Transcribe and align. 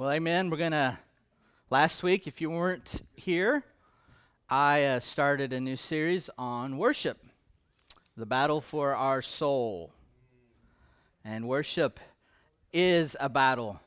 Well, 0.00 0.12
amen. 0.12 0.48
We're 0.48 0.56
going 0.56 0.72
to, 0.72 0.98
last 1.68 2.02
week, 2.02 2.26
if 2.26 2.40
you 2.40 2.48
weren't 2.48 3.02
here, 3.12 3.62
I 4.48 4.82
uh, 4.84 5.00
started 5.00 5.52
a 5.52 5.60
new 5.60 5.76
series 5.76 6.30
on 6.38 6.78
worship, 6.78 7.18
the 8.16 8.24
battle 8.24 8.62
for 8.62 8.96
our 8.96 9.20
soul. 9.20 9.92
And 11.22 11.46
worship 11.46 12.00
is 12.72 13.14
a 13.20 13.28
battle, 13.28 13.78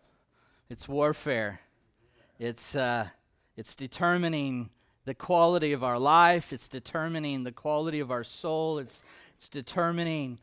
it's 0.69 0.87
warfare, 0.87 1.61
it's, 2.37 2.75
uh, 2.75 3.07
it's 3.57 3.75
determining 3.75 4.69
the 5.05 5.15
quality 5.15 5.73
of 5.73 5.83
our 5.83 5.97
life, 5.97 6.53
it's 6.53 6.67
determining 6.67 7.43
the 7.43 7.51
quality 7.51 7.99
of 7.99 8.11
our 8.11 8.23
soul, 8.23 8.77
it's, 8.77 9.03
it's 9.33 9.49
determining 9.49 10.37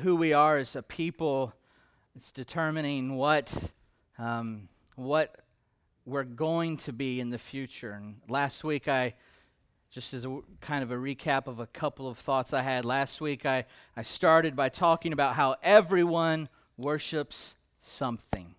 who 0.00 0.16
we 0.16 0.32
are 0.32 0.58
as 0.58 0.74
a 0.74 0.82
people, 0.82 1.54
it's 2.16 2.32
determining 2.32 3.14
what. 3.14 3.70
Um, 4.18 4.68
what 4.96 5.36
we're 6.06 6.24
going 6.24 6.76
to 6.76 6.92
be 6.92 7.20
in 7.20 7.30
the 7.30 7.38
future. 7.38 7.92
And 7.92 8.16
last 8.28 8.64
week, 8.64 8.88
I, 8.88 9.14
just 9.90 10.12
as 10.12 10.24
a 10.24 10.40
kind 10.60 10.82
of 10.82 10.90
a 10.90 10.96
recap 10.96 11.46
of 11.46 11.60
a 11.60 11.66
couple 11.66 12.08
of 12.08 12.18
thoughts 12.18 12.52
I 12.52 12.62
had 12.62 12.84
last 12.84 13.20
week, 13.20 13.46
I, 13.46 13.64
I 13.96 14.02
started 14.02 14.54
by 14.54 14.68
talking 14.68 15.12
about 15.12 15.34
how 15.34 15.56
everyone 15.62 16.48
worships 16.76 17.56
something. 17.80 18.54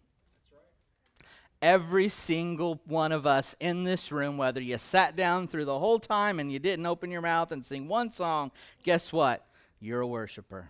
Every 1.62 2.10
single 2.10 2.82
one 2.86 3.12
of 3.12 3.26
us 3.26 3.56
in 3.60 3.86
this 3.86 4.12
room, 4.12 4.38
whether 4.38 4.62
you 4.62 4.78
sat 4.78 5.16
down 5.16 5.48
through 5.48 5.66
the 5.66 5.80
whole 5.80 6.00
time 6.00 6.40
and 6.40 6.52
you 6.52 6.60
didn't 6.60 6.86
open 6.86 7.12
your 7.12 7.22
mouth 7.22 7.52
and 7.52 7.64
sing 7.64 7.88
one 7.88 8.12
song, 8.12 8.52
guess 8.84 9.12
what? 9.12 9.46
You're 9.80 10.02
a 10.02 10.08
worshiper. 10.08 10.70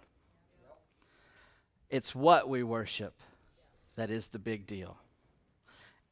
It's 1.89 2.15
what 2.15 2.49
we 2.49 2.63
worship 2.63 3.13
that 3.95 4.09
is 4.09 4.27
the 4.27 4.39
big 4.39 4.67
deal. 4.67 4.97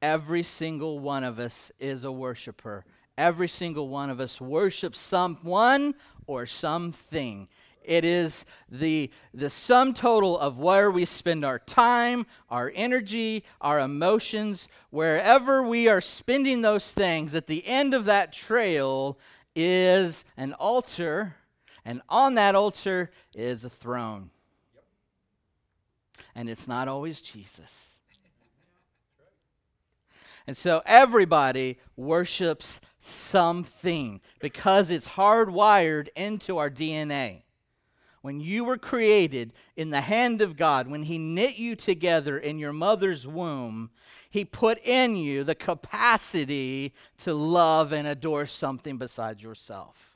Every 0.04 0.44
single 0.44 1.00
one 1.00 1.24
of 1.24 1.40
us 1.40 1.72
is 1.80 2.04
a 2.04 2.12
worshiper. 2.12 2.84
Every 3.18 3.48
single 3.48 3.88
one 3.88 4.10
of 4.10 4.20
us 4.20 4.42
worships 4.42 5.00
someone 5.00 5.96
or 6.28 6.46
something. 6.46 7.48
It 7.82 8.04
is 8.04 8.44
the, 8.70 9.10
the 9.34 9.50
sum 9.50 9.94
total 9.94 10.38
of 10.38 10.60
where 10.60 10.92
we 10.92 11.06
spend 11.06 11.46
our 11.46 11.58
time, 11.58 12.26
our 12.50 12.70
energy, 12.76 13.46
our 13.62 13.80
emotions, 13.80 14.68
wherever 14.90 15.64
we 15.64 15.88
are 15.88 16.02
spending 16.02 16.64
those 16.64 16.92
things, 16.92 17.34
at 17.34 17.48
the 17.48 17.66
end 17.66 17.94
of 17.94 18.04
that 18.04 18.34
trail 18.34 19.18
is 19.56 20.26
an 20.36 20.52
altar, 20.56 21.38
and 21.86 22.02
on 22.10 22.34
that 22.34 22.56
altar 22.56 23.10
is 23.34 23.64
a 23.64 23.70
throne. 23.70 24.32
And 26.36 26.50
it's 26.50 26.68
not 26.68 26.90
always 26.90 27.22
Jesus. 27.22 27.93
And 30.46 30.58
so 30.58 30.82
everybody 30.86 31.78
worships 31.96 32.82
something 33.00 34.20
because 34.40 34.92
it's 34.92 35.10
hardwired 35.10 36.10
into 36.16 36.58
our 36.58 36.70
DNA. 36.70 37.44
When 38.22 38.40
you 38.40 38.64
were 38.64 38.78
created 38.78 39.52
in 39.76 39.90
the 39.90 40.02
hand 40.02 40.42
of 40.42 40.56
God, 40.56 40.88
when 40.88 41.04
He 41.04 41.18
knit 41.18 41.58
you 41.58 41.76
together 41.76 42.38
in 42.38 42.58
your 42.58 42.72
mother's 42.72 43.28
womb, 43.28 43.90
He 44.30 44.46
put 44.46 44.80
in 44.86 45.18
you 45.18 45.44
the 45.44 45.56
capacity 45.56 46.94
to 47.20 47.34
love 47.34 47.92
and 47.92 48.08
adore 48.08 48.46
something 48.46 48.98
besides 48.98 49.44
yourself. 49.44 50.14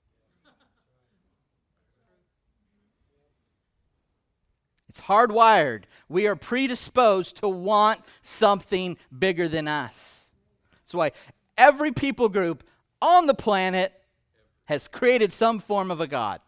It's 4.98 5.06
hardwired. 5.06 5.84
We 6.10 6.26
are 6.26 6.36
predisposed 6.36 7.38
to 7.38 7.48
want 7.48 8.02
something 8.24 8.98
bigger 9.16 9.48
than 9.48 9.68
us. 9.68 10.17
That's 10.88 10.94
why 10.94 11.12
every 11.58 11.92
people 11.92 12.30
group 12.30 12.64
on 13.02 13.26
the 13.28 13.34
planet 13.34 13.92
has 14.66 14.88
created 14.88 15.34
some 15.34 15.60
form 15.60 15.92
of 15.92 16.00
a 16.00 16.08
god. 16.08 16.40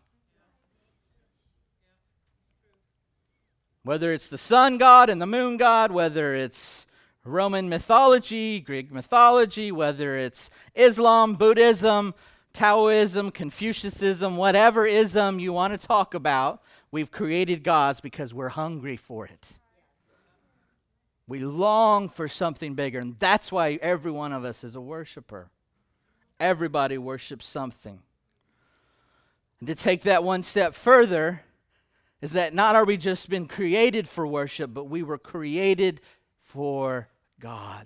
Whether 3.84 4.13
it's 4.13 4.30
the 4.30 4.38
sun 4.38 4.78
god 4.78 5.09
and 5.09 5.22
the 5.22 5.25
moon 5.25 5.58
god, 5.58 5.91
whether 5.91 6.34
it's 6.34 6.88
Roman 7.25 7.68
mythology, 7.68 8.62
Greek 8.62 8.94
mythology, 8.94 9.74
whether 9.74 10.16
it's 10.16 10.50
Islam, 10.74 11.34
Buddhism, 11.34 12.13
Taoism, 12.53 13.31
Confucianism, 13.31 14.38
whatever 14.38 14.86
ism 14.86 15.40
you 15.42 15.52
want 15.52 15.78
to 15.78 15.88
talk 15.88 16.13
about, 16.13 16.63
we've 16.92 17.12
created 17.12 17.62
gods 17.62 18.00
because 18.00 18.34
we're 18.34 18.47
hungry 18.47 18.96
for 18.96 19.25
it. 19.25 19.59
We 21.29 21.40
long 21.41 22.09
for 22.09 22.28
something 22.28 22.73
bigger, 22.73 22.97
and 22.97 23.16
that's 23.19 23.51
why 23.51 23.78
every 23.84 24.09
one 24.09 24.34
of 24.34 24.44
us 24.44 24.63
is 24.63 24.75
a 24.75 24.81
worshiper. 24.81 25.51
Everybody 26.40 26.97
worships 26.97 27.45
something. 27.45 28.00
And 29.59 29.68
to 29.68 29.75
take 29.75 30.01
that 30.01 30.23
one 30.23 30.41
step 30.41 30.73
further, 30.73 31.44
is 32.19 32.31
that 32.31 32.56
not 32.56 32.75
are 32.75 32.84
we 32.84 32.97
just 32.97 33.29
been 33.29 33.47
created 33.47 34.09
for 34.09 34.25
worship, 34.25 34.73
but 34.73 34.85
we 34.85 35.03
were 35.03 35.19
created 35.19 36.01
for 36.39 37.07
God. 37.39 37.85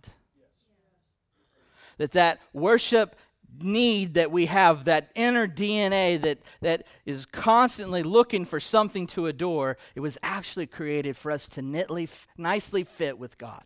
That 1.97 2.11
that 2.11 2.39
worship 2.53 3.13
need 3.61 4.15
that 4.15 4.31
we 4.31 4.47
have, 4.47 4.85
that 4.85 5.11
inner 5.15 5.47
DNA 5.47 6.19
that, 6.21 6.39
that 6.61 6.85
is 7.05 7.25
constantly 7.25 8.03
looking 8.03 8.45
for 8.45 8.59
something 8.59 9.07
to 9.07 9.27
adore, 9.27 9.77
it 9.95 9.99
was 9.99 10.17
actually 10.23 10.67
created 10.67 11.15
for 11.17 11.31
us 11.31 11.47
to 11.49 11.61
neatly, 11.61 12.09
nicely 12.37 12.83
fit 12.83 13.17
with 13.19 13.37
God. 13.37 13.63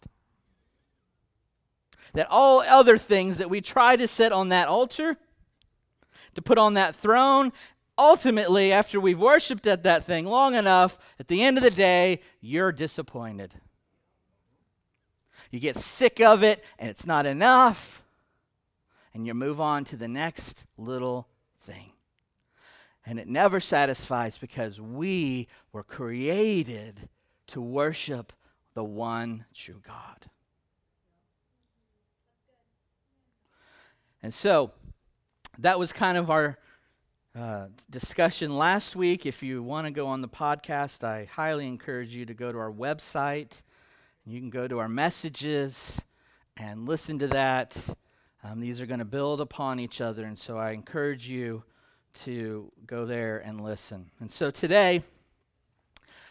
That 2.14 2.28
all 2.30 2.62
other 2.62 2.98
things 2.98 3.38
that 3.38 3.50
we 3.50 3.62
try 3.62 3.96
to 3.96 4.08
set 4.08 4.32
on 4.32 4.50
that 4.50 4.68
altar, 4.68 5.18
to 6.36 6.42
put 6.42 6.58
on 6.58 6.74
that 6.76 6.96
throne, 6.96 7.52
ultimately, 7.98 8.72
after 8.72 9.00
we've 9.00 9.20
worshiped 9.20 9.68
at 9.68 9.84
that 9.84 10.04
thing 10.04 10.26
long 10.26 10.56
enough, 10.56 10.98
at 11.20 11.28
the 11.28 11.44
end 11.44 11.58
of 11.58 11.64
the 11.64 11.72
day, 11.72 12.22
you're 12.42 12.72
disappointed. 12.72 13.56
You 15.52 15.60
get 15.60 15.76
sick 15.76 16.20
of 16.20 16.44
it, 16.44 16.64
and 16.78 16.90
it's 16.90 17.06
not 17.06 17.26
enough 17.26 18.04
and 19.14 19.26
you 19.26 19.34
move 19.34 19.60
on 19.60 19.84
to 19.86 19.98
the 19.98 20.08
next 20.08 20.66
little 20.78 21.28
thing. 21.60 21.94
And 23.06 23.20
it 23.20 23.28
never 23.28 23.60
satisfies 23.60 24.38
because 24.38 24.82
we 24.82 25.48
were 25.72 25.84
created 25.84 27.10
to 27.48 27.62
worship 27.62 28.34
the 28.74 28.84
one 28.84 29.46
true 29.54 29.82
God. 29.86 30.30
And 34.22 34.34
so 34.34 34.72
that 35.60 35.80
was 35.80 35.94
kind 35.94 36.18
of 36.18 36.30
our 36.30 36.58
uh, 37.34 37.68
discussion 37.90 38.56
last 38.56 38.96
week. 38.96 39.26
If 39.26 39.42
you 39.42 39.64
want 39.64 39.86
to 39.86 39.92
go 39.92 40.08
on 40.08 40.22
the 40.22 40.28
podcast, 40.28 41.04
I 41.04 41.26
highly 41.32 41.68
encourage 41.68 42.14
you 42.14 42.26
to 42.26 42.34
go 42.34 42.52
to 42.52 42.58
our 42.58 42.72
website. 42.72 43.62
You 44.26 44.40
can 44.40 44.50
go 44.50 44.68
to 44.68 44.80
our 44.80 44.90
messages 44.90 46.02
and 46.58 46.88
listen 46.88 47.20
to 47.20 47.28
that. 47.28 47.78
Um, 48.50 48.62
these 48.62 48.80
are 48.80 48.86
going 48.86 49.00
to 49.00 49.06
build 49.06 49.42
upon 49.42 49.80
each 49.80 50.00
other, 50.00 50.24
and 50.24 50.38
so 50.38 50.58
I 50.58 50.72
encourage 50.72 51.28
you 51.28 51.64
to 52.20 52.72
go 52.86 53.06
there 53.06 53.40
and 53.40 53.60
listen. 53.60 54.10
And 54.20 54.32
so 54.32 54.52
today, 54.52 55.04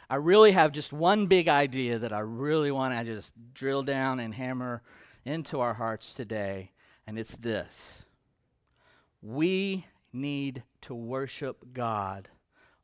I 0.09 0.15
really 0.16 0.53
have 0.53 0.72
just 0.72 0.93
one 0.93 1.27
big 1.27 1.49
idea 1.49 1.99
that 1.99 2.12
I 2.12 2.21
really 2.21 2.71
want 2.71 2.99
to 2.99 3.04
just 3.04 3.34
drill 3.53 3.82
down 3.82 4.19
and 4.21 4.34
hammer 4.34 4.82
into 5.25 5.60
our 5.60 5.75
hearts 5.75 6.15
today, 6.15 6.71
and 7.06 7.19
it's 7.19 7.37
this 7.37 8.04
we 9.21 9.87
need 10.12 10.62
to 10.83 10.94
worship 10.94 11.72
God 11.72 12.28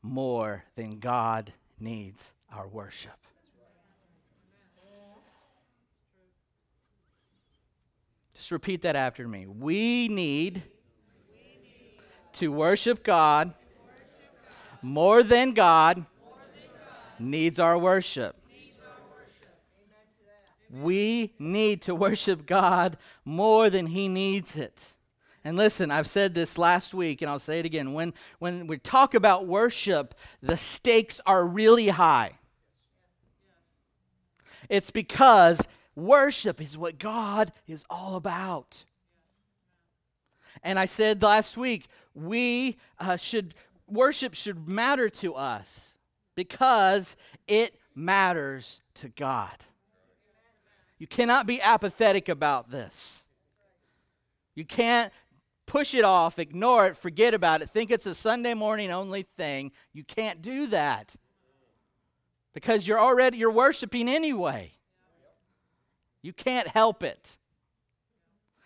more 0.02 0.64
than 0.74 0.98
God 0.98 1.52
needs 1.78 2.32
our 2.52 2.68
worship. 2.68 3.26
Just 8.42 8.50
repeat 8.50 8.82
that 8.82 8.96
after 8.96 9.28
me. 9.28 9.46
We 9.46 10.08
need 10.08 10.64
to 12.32 12.50
worship 12.50 13.04
God 13.04 13.54
more 14.82 15.22
than 15.22 15.52
God 15.52 16.04
needs 17.20 17.60
our 17.60 17.78
worship. 17.78 18.34
We 20.68 21.34
need 21.38 21.82
to 21.82 21.94
worship 21.94 22.44
God 22.44 22.96
more 23.24 23.70
than 23.70 23.86
He 23.86 24.08
needs 24.08 24.56
it. 24.56 24.96
And 25.44 25.56
listen, 25.56 25.92
I've 25.92 26.08
said 26.08 26.34
this 26.34 26.58
last 26.58 26.92
week 26.92 27.22
and 27.22 27.30
I'll 27.30 27.38
say 27.38 27.60
it 27.60 27.64
again. 27.64 27.92
When, 27.92 28.12
when 28.40 28.66
we 28.66 28.78
talk 28.78 29.14
about 29.14 29.46
worship, 29.46 30.16
the 30.42 30.56
stakes 30.56 31.20
are 31.26 31.46
really 31.46 31.90
high. 31.90 32.40
It's 34.68 34.90
because 34.90 35.68
Worship 35.94 36.60
is 36.60 36.78
what 36.78 36.98
God 36.98 37.52
is 37.66 37.84
all 37.90 38.16
about. 38.16 38.84
And 40.62 40.78
I 40.78 40.86
said 40.86 41.22
last 41.22 41.56
week, 41.56 41.86
we 42.14 42.76
uh, 42.98 43.16
should, 43.16 43.54
worship 43.86 44.34
should 44.34 44.68
matter 44.68 45.08
to 45.08 45.34
us 45.34 45.96
because 46.34 47.16
it 47.46 47.78
matters 47.94 48.80
to 48.94 49.08
God. 49.08 49.66
You 50.98 51.06
cannot 51.06 51.46
be 51.46 51.60
apathetic 51.60 52.28
about 52.28 52.70
this. 52.70 53.26
You 54.54 54.64
can't 54.64 55.12
push 55.66 55.94
it 55.94 56.04
off, 56.04 56.38
ignore 56.38 56.86
it, 56.88 56.96
forget 56.96 57.34
about 57.34 57.62
it, 57.62 57.70
think 57.70 57.90
it's 57.90 58.06
a 58.06 58.14
Sunday 58.14 58.54
morning 58.54 58.90
only 58.90 59.22
thing. 59.22 59.72
You 59.92 60.04
can't 60.04 60.42
do 60.42 60.66
that. 60.68 61.16
Because 62.52 62.86
you're 62.86 63.00
already 63.00 63.38
you're 63.38 63.50
worshiping 63.50 64.08
anyway. 64.08 64.72
You 66.22 66.32
can't 66.32 66.68
help 66.68 67.02
it. 67.02 67.38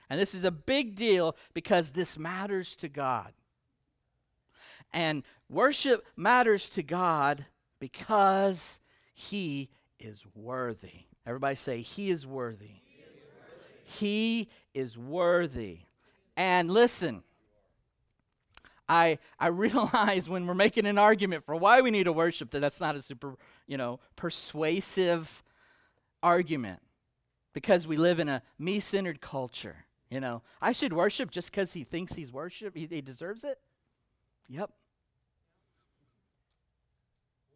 And 0.08 0.20
this 0.20 0.34
is 0.34 0.44
a 0.44 0.50
big 0.50 0.94
deal 0.94 1.36
because 1.52 1.90
this 1.90 2.18
matters 2.18 2.76
to 2.76 2.88
God. 2.88 3.32
And 4.92 5.24
worship 5.48 6.06
matters 6.16 6.68
to 6.70 6.82
God 6.82 7.46
because 7.80 8.78
he 9.14 9.70
is 9.98 10.22
worthy. 10.34 11.06
Everybody 11.26 11.56
say, 11.56 11.80
He 11.80 12.10
is 12.10 12.26
worthy. 12.26 12.66
He 12.84 13.02
is 13.02 13.08
worthy. 13.24 14.06
He 14.06 14.48
is 14.74 14.98
worthy. 14.98 15.78
And 16.36 16.70
listen, 16.70 17.24
I, 18.88 19.18
I 19.40 19.46
realize 19.48 20.28
when 20.28 20.46
we're 20.46 20.54
making 20.54 20.86
an 20.86 20.98
argument 20.98 21.44
for 21.44 21.56
why 21.56 21.80
we 21.80 21.90
need 21.90 22.04
to 22.04 22.12
worship 22.12 22.50
that 22.50 22.60
that's 22.60 22.80
not 22.80 22.94
a 22.94 23.02
super, 23.02 23.34
you 23.66 23.76
know, 23.76 23.98
persuasive 24.14 25.42
argument 26.22 26.80
because 27.56 27.86
we 27.86 27.96
live 27.96 28.20
in 28.20 28.28
a 28.28 28.42
me-centered 28.58 29.22
culture. 29.22 29.86
You 30.10 30.20
know, 30.20 30.42
I 30.60 30.72
should 30.72 30.92
worship 30.92 31.30
just 31.30 31.50
because 31.50 31.72
he 31.72 31.84
thinks 31.84 32.12
he's 32.12 32.30
worship, 32.30 32.76
he, 32.76 32.86
he 32.86 33.00
deserves 33.00 33.44
it. 33.44 33.58
Yep. 34.50 34.70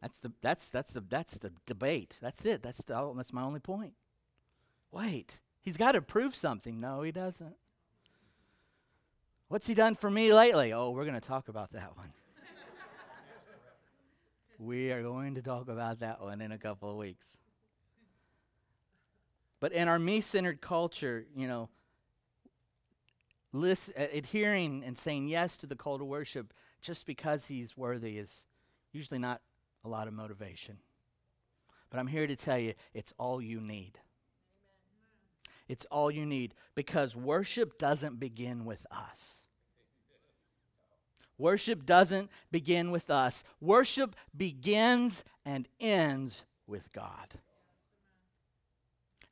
That's 0.01 0.19
the 0.21 0.33
that's 0.41 0.71
that's 0.71 0.93
the 0.95 1.03
that's 1.03 1.37
the 1.37 1.53
debate. 1.67 2.17
That's 2.23 2.47
it. 2.47 2.63
That's 2.63 2.83
the 2.83 2.97
oh, 2.97 3.13
that's 3.15 3.35
my 3.35 3.43
only 3.43 3.61
point. 3.61 3.93
Wait, 4.91 5.43
he's 5.61 5.77
got 5.77 5.93
to 5.93 6.01
prove 6.01 6.35
something. 6.35 6.81
No, 6.81 7.03
he 7.03 7.13
doesn't. 7.13 7.57
What's 9.49 9.67
he 9.67 9.75
done 9.75 9.97
for 9.97 10.11
me 10.11 10.33
lately? 10.33 10.73
Oh, 10.73 10.93
we're 10.93 11.05
going 11.05 11.13
to 11.13 11.21
talk 11.21 11.49
about 11.49 11.73
that 11.73 11.95
one. 11.95 12.11
we 14.59 14.93
are 14.93 15.03
going 15.03 15.35
to 15.35 15.43
talk 15.43 15.69
about 15.69 16.01
that 16.01 16.23
one 16.23 16.41
in 16.41 16.53
a 16.53 16.59
couple 16.59 16.91
of 16.91 16.97
weeks. 16.97 17.37
But 19.61 19.73
in 19.73 19.89
our 19.89 19.99
me 19.99 20.21
centered 20.21 20.61
culture, 20.61 21.27
you 21.37 21.47
know, 21.47 21.69
listen, 23.53 23.95
adhering 23.97 24.83
and 24.85 24.97
saying 24.97 25.29
yes 25.29 25.57
to 25.59 25.67
the 25.67 25.77
call 25.77 25.99
to 25.99 26.05
worship 26.05 26.53
just 26.81 27.07
because 27.07 27.47
he's 27.47 27.77
worthy 27.77 28.19
is 28.19 28.47
usually 28.93 29.21
not 29.21 29.43
a 29.85 29.89
lot 29.89 30.09
of 30.09 30.15
motivation. 30.15 30.79
But 31.91 32.01
I'm 32.01 32.07
here 32.07 32.27
to 32.27 32.37
tell 32.37 32.59
you 32.59 32.75
it's 32.95 33.13
all 33.19 33.43
you 33.43 33.61
need. 33.61 33.99
It's 35.69 35.87
all 35.91 36.11
you 36.11 36.27
need 36.27 36.55
because 36.75 37.15
worship 37.15 37.79
doesn't 37.79 38.19
begin 38.19 38.65
with 38.65 38.87
us. 38.91 39.41
Worship 41.39 41.87
doesn't 41.87 42.31
begin 42.51 42.91
with 42.91 43.09
us. 43.09 43.45
Worship 43.61 44.15
begins 44.37 45.25
and 45.45 45.69
ends 45.81 46.45
with 46.67 46.93
God. 46.93 47.39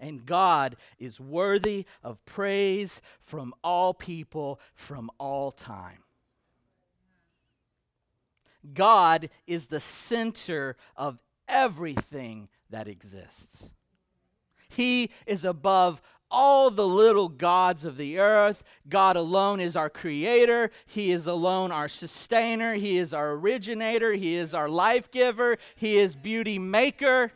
And 0.01 0.25
God 0.25 0.77
is 0.99 1.21
worthy 1.21 1.85
of 2.03 2.25
praise 2.25 3.01
from 3.21 3.53
all 3.65 3.93
people 3.95 4.61
from 4.75 5.11
all 5.19 5.51
time. 5.51 6.05
God 8.75 9.31
is 9.47 9.67
the 9.67 9.81
center 9.81 10.77
of 10.97 11.19
everything 11.49 12.49
that 12.71 12.89
exists. 12.89 13.71
He 14.69 15.11
is 15.27 15.45
above 15.45 16.03
all 16.31 16.71
the 16.71 16.87
little 16.87 17.29
gods 17.29 17.85
of 17.85 17.97
the 17.97 18.19
earth. 18.19 18.63
God 18.89 19.17
alone 19.17 19.61
is 19.61 19.77
our 19.77 19.89
creator. 19.89 20.71
He 20.87 21.11
is 21.11 21.27
alone 21.27 21.73
our 21.73 21.89
sustainer. 21.89 22.75
He 22.75 22.99
is 22.99 23.15
our 23.15 23.33
originator. 23.33 24.13
He 24.13 24.37
is 24.37 24.53
our 24.53 24.69
life 24.69 25.11
giver. 25.11 25.57
He 25.75 25.97
is 25.97 26.15
beauty 26.15 26.59
maker. 26.59 27.33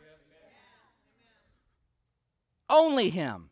Only 2.73 3.11
Him. 3.11 3.51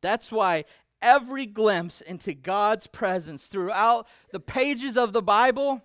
That's 0.00 0.32
why 0.32 0.64
every 1.00 1.46
glimpse 1.46 2.00
into 2.00 2.34
God's 2.34 2.88
presence 2.88 3.46
throughout 3.46 4.08
the 4.32 4.40
pages 4.40 4.96
of 4.96 5.12
the 5.12 5.22
Bible 5.22 5.82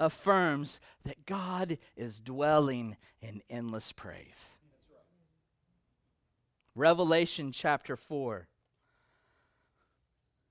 affirms 0.00 0.80
that 1.04 1.26
God 1.26 1.78
is 1.96 2.18
dwelling 2.18 2.96
in 3.20 3.40
endless 3.48 3.92
praise. 3.92 4.54
Revelation 6.74 7.52
chapter 7.52 7.96
4 7.96 8.48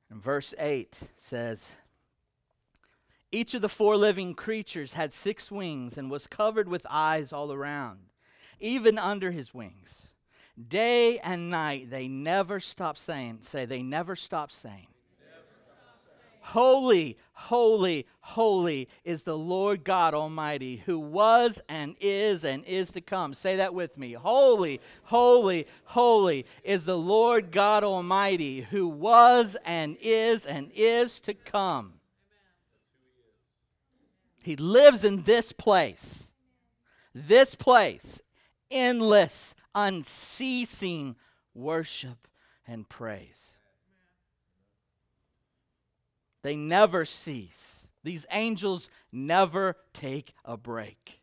and 0.09 0.21
verse 0.21 0.53
8 0.57 1.09
says, 1.17 1.75
Each 3.31 3.53
of 3.53 3.61
the 3.61 3.67
four 3.67 3.97
living 3.97 4.35
creatures 4.35 4.93
had 4.93 5.11
six 5.11 5.51
wings 5.51 5.97
and 5.97 6.09
was 6.09 6.27
covered 6.27 6.69
with 6.69 6.85
eyes 6.89 7.33
all 7.33 7.51
around, 7.51 8.10
even 8.61 8.97
under 8.97 9.31
his 9.31 9.53
wings. 9.53 10.07
Day 10.67 11.19
and 11.19 11.49
night 11.49 11.89
they 11.89 12.07
never 12.07 12.59
stop 12.59 12.97
saying, 12.97 13.39
say, 13.41 13.65
they 13.65 13.81
never 13.81 14.15
stop 14.15 14.51
saying, 14.51 14.87
Holy, 16.43 17.17
holy, 17.33 18.07
holy 18.19 18.89
is 19.03 19.23
the 19.23 19.37
Lord 19.37 19.83
God 19.83 20.15
Almighty, 20.15 20.81
who 20.85 20.97
was 20.97 21.61
and 21.69 21.95
is 22.01 22.43
and 22.43 22.65
is 22.65 22.91
to 22.93 23.01
come. 23.01 23.35
Say 23.35 23.57
that 23.57 23.75
with 23.75 23.95
me. 23.95 24.13
Holy, 24.13 24.81
holy, 25.03 25.67
holy 25.83 26.47
is 26.63 26.83
the 26.85 26.97
Lord 26.97 27.51
God 27.51 27.83
Almighty, 27.83 28.61
who 28.61 28.87
was 28.87 29.55
and 29.63 29.95
is 30.01 30.45
and 30.45 30.71
is 30.73 31.19
to 31.21 31.35
come. 31.35 31.93
He 34.43 34.55
lives 34.55 35.03
in 35.03 35.21
this 35.21 35.51
place. 35.51 36.31
This 37.13 37.53
place, 37.53 38.21
endless, 38.71 39.53
unceasing 39.75 41.15
worship 41.53 42.27
and 42.67 42.87
praise. 42.87 43.57
They 46.41 46.55
never 46.55 47.05
cease. 47.05 47.87
These 48.03 48.25
angels 48.31 48.89
never 49.11 49.77
take 49.93 50.33
a 50.43 50.57
break. 50.57 51.21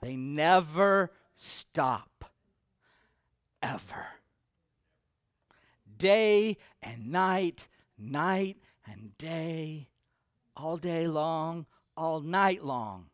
They 0.00 0.16
never 0.16 1.12
stop. 1.34 2.24
Ever. 3.62 4.06
Day 5.98 6.56
and 6.82 7.12
night, 7.12 7.68
night 7.98 8.56
and 8.86 9.16
day, 9.18 9.88
all 10.56 10.78
day 10.78 11.06
long, 11.06 11.66
all 11.94 12.20
night 12.20 12.64
long. 12.64 13.09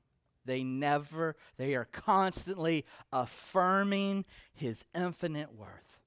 They 0.47 0.63
never, 0.63 1.37
they 1.57 1.75
are 1.75 1.89
constantly 1.91 2.85
affirming 3.13 4.25
his 4.55 4.85
infinite 4.95 5.55
worth. 5.55 6.01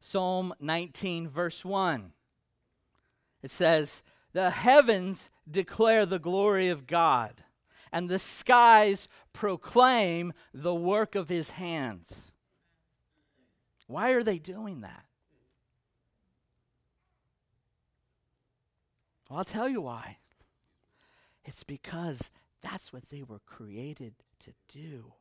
Psalm 0.00 0.54
19, 0.60 1.28
verse 1.28 1.64
1. 1.64 2.12
It 3.42 3.50
says, 3.50 4.02
The 4.32 4.50
heavens 4.50 5.30
declare 5.50 6.06
the 6.06 6.18
glory 6.18 6.68
of 6.68 6.86
God, 6.86 7.44
and 7.92 8.08
the 8.08 8.18
skies 8.18 9.08
proclaim 9.32 10.32
the 10.54 10.74
work 10.74 11.14
of 11.14 11.28
his 11.28 11.50
hands. 11.50 12.32
Why 13.86 14.10
are 14.10 14.22
they 14.22 14.38
doing 14.38 14.82
that? 14.82 15.04
Well, 19.28 19.38
I'll 19.38 19.44
tell 19.44 19.68
you 19.68 19.80
why. 19.80 20.18
It's 21.48 21.64
because 21.64 22.30
that's 22.60 22.92
what 22.92 23.08
they 23.08 23.22
were 23.22 23.40
created 23.46 24.12
to 24.40 24.52
do 24.68 25.14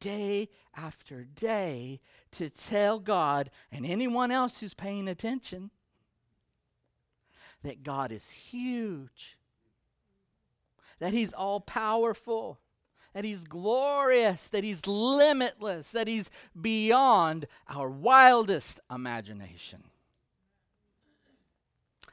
day 0.00 0.48
after 0.76 1.22
day 1.22 2.00
to 2.32 2.50
tell 2.50 2.98
God 2.98 3.48
and 3.70 3.86
anyone 3.86 4.32
else 4.32 4.58
who's 4.58 4.74
paying 4.74 5.06
attention 5.06 5.70
that 7.62 7.84
God 7.84 8.10
is 8.10 8.30
huge, 8.30 9.38
that 10.98 11.12
He's 11.12 11.32
all 11.32 11.60
powerful, 11.60 12.58
that 13.14 13.24
He's 13.24 13.44
glorious, 13.44 14.48
that 14.48 14.64
He's 14.64 14.84
limitless, 14.84 15.92
that 15.92 16.08
He's 16.08 16.28
beyond 16.60 17.46
our 17.68 17.88
wildest 17.88 18.80
imagination. 18.90 19.84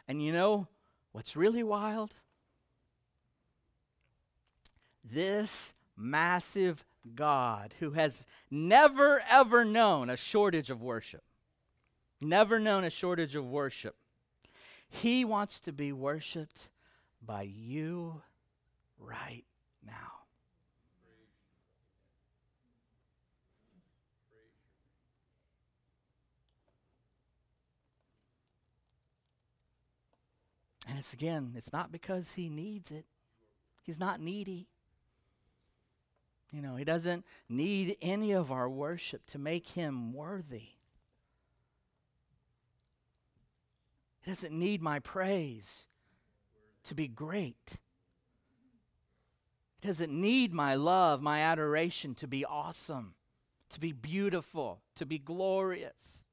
And 0.08 0.24
you 0.24 0.32
know 0.32 0.68
what's 1.16 1.38
really 1.38 1.64
wild? 1.64 2.14
This 5.02 5.74
massive 5.96 6.84
God 7.16 7.74
who 7.80 7.92
has 7.92 8.26
never, 8.52 9.24
ever 9.32 9.64
known 9.64 10.10
a 10.10 10.18
shortage 10.18 10.70
of 10.70 10.84
worship. 10.84 11.24
Never 12.20 12.60
known 12.60 12.84
a 12.84 12.90
shortage 12.90 13.34
of 13.34 13.50
worship. 13.50 13.96
He 14.90 15.24
wants 15.24 15.62
to 15.62 15.72
be 15.72 15.94
worshiped 15.94 16.68
by 17.26 17.44
you 17.44 18.22
right 19.00 19.46
now. 19.86 20.25
And 30.88 31.00
it's 31.00 31.14
again, 31.14 31.54
it's 31.56 31.74
not 31.74 31.92
because 31.92 32.34
he 32.34 32.50
needs 32.50 32.92
it. 32.92 33.06
He's 33.84 34.00
not 34.00 34.20
needy. 34.20 34.68
You 36.52 36.62
know, 36.62 36.76
he 36.76 36.86
doesn't 36.86 37.26
need 37.50 37.98
any 38.02 38.32
of 38.32 38.52
our 38.52 38.70
worship 38.70 39.26
to 39.28 39.40
make 39.40 39.70
him 39.70 40.14
worthy. 40.14 40.70
He 44.22 44.32
doesn't 44.32 44.58
need 44.58 44.82
my 44.82 45.00
praise 45.00 45.88
to 46.86 46.96
be 46.96 47.08
great. 47.08 47.80
He 49.82 49.88
doesn't 49.88 50.12
need 50.12 50.54
my 50.54 50.76
love, 50.76 51.22
my 51.22 51.42
adoration 51.42 52.16
to 52.16 52.28
be 52.28 52.46
awesome, 52.46 53.16
to 53.70 53.80
be 53.80 53.92
beautiful, 53.92 54.82
to 54.96 55.06
be 55.06 55.20
glorious. 55.20 56.24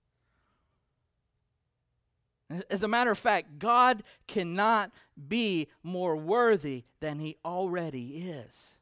As 2.70 2.82
a 2.82 2.88
matter 2.88 3.10
of 3.10 3.18
fact, 3.18 3.58
God 3.58 4.02
cannot 4.26 4.90
be 5.28 5.68
more 5.82 6.16
worthy 6.16 6.84
than 7.00 7.18
he 7.18 7.36
already 7.44 8.28
is. 8.28 8.74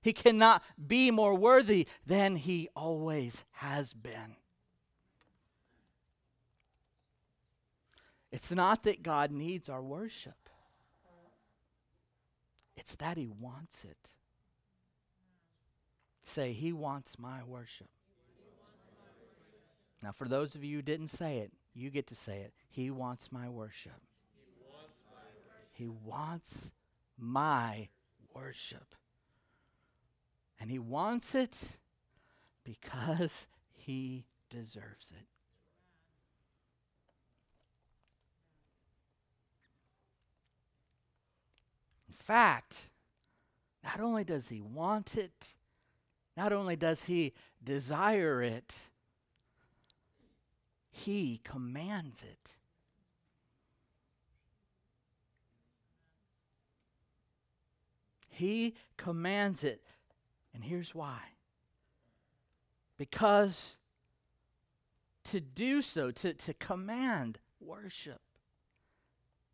He 0.00 0.12
cannot 0.12 0.62
be 0.86 1.10
more 1.10 1.34
worthy 1.34 1.86
than 2.06 2.36
he 2.36 2.68
always 2.74 3.44
has 3.52 3.92
been. 3.92 4.36
It's 8.30 8.52
not 8.52 8.84
that 8.84 9.02
God 9.02 9.30
needs 9.30 9.68
our 9.68 9.82
worship, 9.82 10.48
it's 12.76 12.94
that 12.96 13.16
he 13.16 13.26
wants 13.26 13.84
it. 13.84 14.10
Say, 16.28 16.52
He 16.52 16.74
wants 16.74 17.18
my 17.18 17.42
worship. 17.42 17.88
Now, 20.02 20.12
for 20.12 20.28
those 20.28 20.54
of 20.54 20.62
you 20.62 20.76
who 20.76 20.82
didn't 20.82 21.08
say 21.08 21.38
it, 21.38 21.52
you 21.78 21.90
get 21.90 22.08
to 22.08 22.14
say 22.14 22.38
it. 22.40 22.52
He 22.68 22.90
wants 22.90 23.30
my 23.30 23.48
worship. 23.48 24.00
He 25.72 25.86
wants 25.86 26.72
my 27.16 27.88
worship. 28.34 28.96
And 30.60 30.70
he 30.70 30.78
wants 30.80 31.36
it 31.36 31.78
because 32.64 33.46
he 33.72 34.24
deserves 34.50 35.12
it. 35.12 35.26
In 42.08 42.14
fact, 42.14 42.90
not 43.84 44.00
only 44.00 44.24
does 44.24 44.48
he 44.48 44.60
want 44.60 45.16
it, 45.16 45.54
not 46.36 46.52
only 46.52 46.74
does 46.74 47.04
he 47.04 47.32
desire 47.62 48.42
it, 48.42 48.74
he 51.04 51.40
commands 51.44 52.22
it. 52.22 52.56
He 58.28 58.74
commands 58.96 59.64
it. 59.64 59.82
And 60.54 60.64
here's 60.64 60.94
why. 60.94 61.20
Because 62.96 63.78
to 65.24 65.40
do 65.40 65.82
so, 65.82 66.10
to, 66.10 66.32
to 66.34 66.54
command 66.54 67.38
worship 67.60 68.20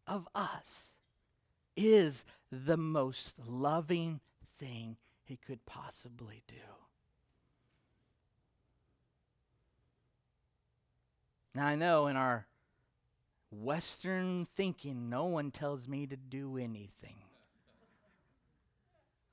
of 0.06 0.28
us, 0.34 0.94
is 1.76 2.24
the 2.52 2.76
most 2.76 3.34
loving 3.46 4.20
thing 4.58 4.96
he 5.24 5.36
could 5.36 5.64
possibly 5.66 6.42
do. 6.46 6.54
Now, 11.54 11.66
I 11.66 11.76
know 11.76 12.08
in 12.08 12.16
our 12.16 12.46
Western 13.50 14.46
thinking, 14.56 15.08
no 15.08 15.26
one 15.26 15.50
tells 15.50 15.86
me 15.86 16.06
to 16.06 16.16
do 16.16 16.56
anything. 16.56 17.16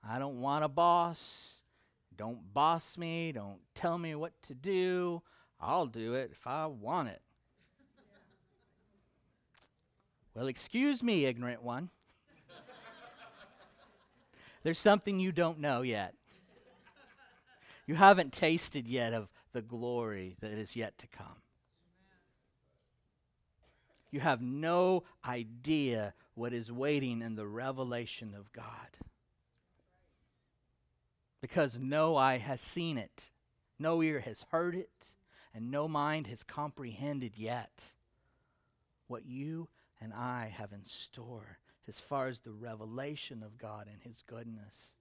I 0.08 0.20
don't 0.20 0.42
want 0.42 0.64
a 0.64 0.68
boss. 0.68 1.62
Don't 2.16 2.54
boss 2.54 2.98
me. 2.98 3.32
Don't 3.32 3.60
tell 3.74 3.98
me 3.98 4.14
what 4.14 4.40
to 4.44 4.54
do. 4.54 5.24
I'll 5.60 5.88
do 5.88 6.14
it 6.14 6.30
if 6.32 6.46
I 6.46 6.68
want 6.68 7.10
it. 7.10 7.22
Well, 10.36 10.48
excuse 10.48 11.04
me, 11.04 11.26
ignorant 11.26 11.62
one. 11.62 11.90
There's 14.64 14.80
something 14.80 15.20
you 15.20 15.32
don't 15.32 15.60
know 15.60 15.82
yet. 15.82 16.14
You 17.88 17.96
haven't 17.96 18.32
tasted 18.32 18.88
yet 18.88 19.14
of 19.14 19.28
the 19.54 19.62
glory 19.62 20.38
that 20.40 20.52
is 20.52 20.76
yet 20.76 20.98
to 21.00 21.08
come. 21.08 21.41
You 24.12 24.20
have 24.20 24.42
no 24.42 25.04
idea 25.26 26.14
what 26.34 26.54
is 26.54 26.72
waiting 26.72 27.22
in 27.22 27.36
the 27.36 27.48
revelation 27.48 28.34
of 28.36 28.52
God. 28.52 28.98
Because 31.40 31.80
no 31.80 32.18
eye 32.18 32.38
has 32.38 32.62
seen 32.62 32.98
it, 32.98 33.32
no 33.80 34.04
ear 34.04 34.20
has 34.20 34.46
heard 34.52 34.76
it, 34.76 35.14
and 35.54 35.72
no 35.72 35.88
mind 35.88 36.28
has 36.28 36.44
comprehended 36.44 37.34
yet 37.36 37.94
what 39.08 39.26
you 39.26 39.70
and 40.00 40.14
I 40.14 40.54
have 40.56 40.72
in 40.72 40.86
store 40.86 41.60
as 41.88 42.00
far 42.00 42.28
as 42.28 42.40
the 42.40 42.52
revelation 42.52 43.44
of 43.44 43.58
God 43.58 43.88
and 43.92 44.02
His 44.02 44.24
goodness. 44.26 44.96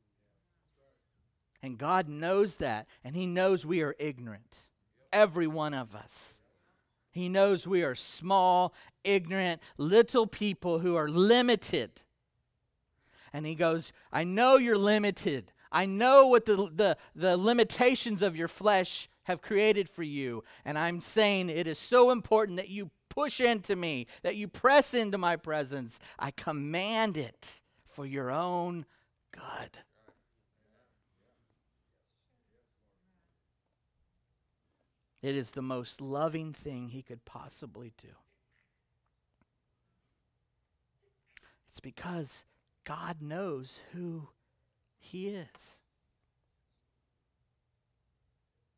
And 1.62 1.78
God 1.78 2.08
knows 2.08 2.56
that, 2.56 2.86
and 3.04 3.14
He 3.14 3.26
knows 3.26 3.66
we 3.66 3.82
are 3.82 3.94
ignorant, 3.98 4.68
every 5.12 5.46
one 5.46 5.74
of 5.74 5.94
us. 5.94 6.39
He 7.10 7.28
knows 7.28 7.66
we 7.66 7.82
are 7.82 7.94
small, 7.94 8.72
ignorant, 9.04 9.60
little 9.76 10.26
people 10.26 10.78
who 10.78 10.96
are 10.96 11.08
limited. 11.08 12.02
And 13.32 13.46
he 13.46 13.54
goes, 13.54 13.92
I 14.12 14.24
know 14.24 14.56
you're 14.56 14.78
limited. 14.78 15.52
I 15.72 15.86
know 15.86 16.26
what 16.26 16.46
the, 16.46 16.70
the, 16.74 16.96
the 17.14 17.36
limitations 17.36 18.22
of 18.22 18.36
your 18.36 18.48
flesh 18.48 19.08
have 19.24 19.40
created 19.40 19.88
for 19.88 20.02
you. 20.02 20.42
And 20.64 20.78
I'm 20.78 21.00
saying 21.00 21.48
it 21.48 21.66
is 21.66 21.78
so 21.78 22.10
important 22.10 22.56
that 22.56 22.68
you 22.68 22.90
push 23.08 23.40
into 23.40 23.76
me, 23.76 24.06
that 24.22 24.36
you 24.36 24.48
press 24.48 24.94
into 24.94 25.18
my 25.18 25.36
presence. 25.36 26.00
I 26.18 26.30
command 26.30 27.16
it 27.16 27.60
for 27.86 28.06
your 28.06 28.30
own 28.30 28.86
good. 29.32 29.78
It 35.22 35.36
is 35.36 35.50
the 35.50 35.62
most 35.62 36.00
loving 36.00 36.52
thing 36.52 36.88
he 36.88 37.02
could 37.02 37.24
possibly 37.24 37.92
do. 37.98 38.08
It's 41.68 41.80
because 41.80 42.44
God 42.84 43.20
knows 43.20 43.82
who 43.92 44.28
he 44.98 45.28
is. 45.28 45.78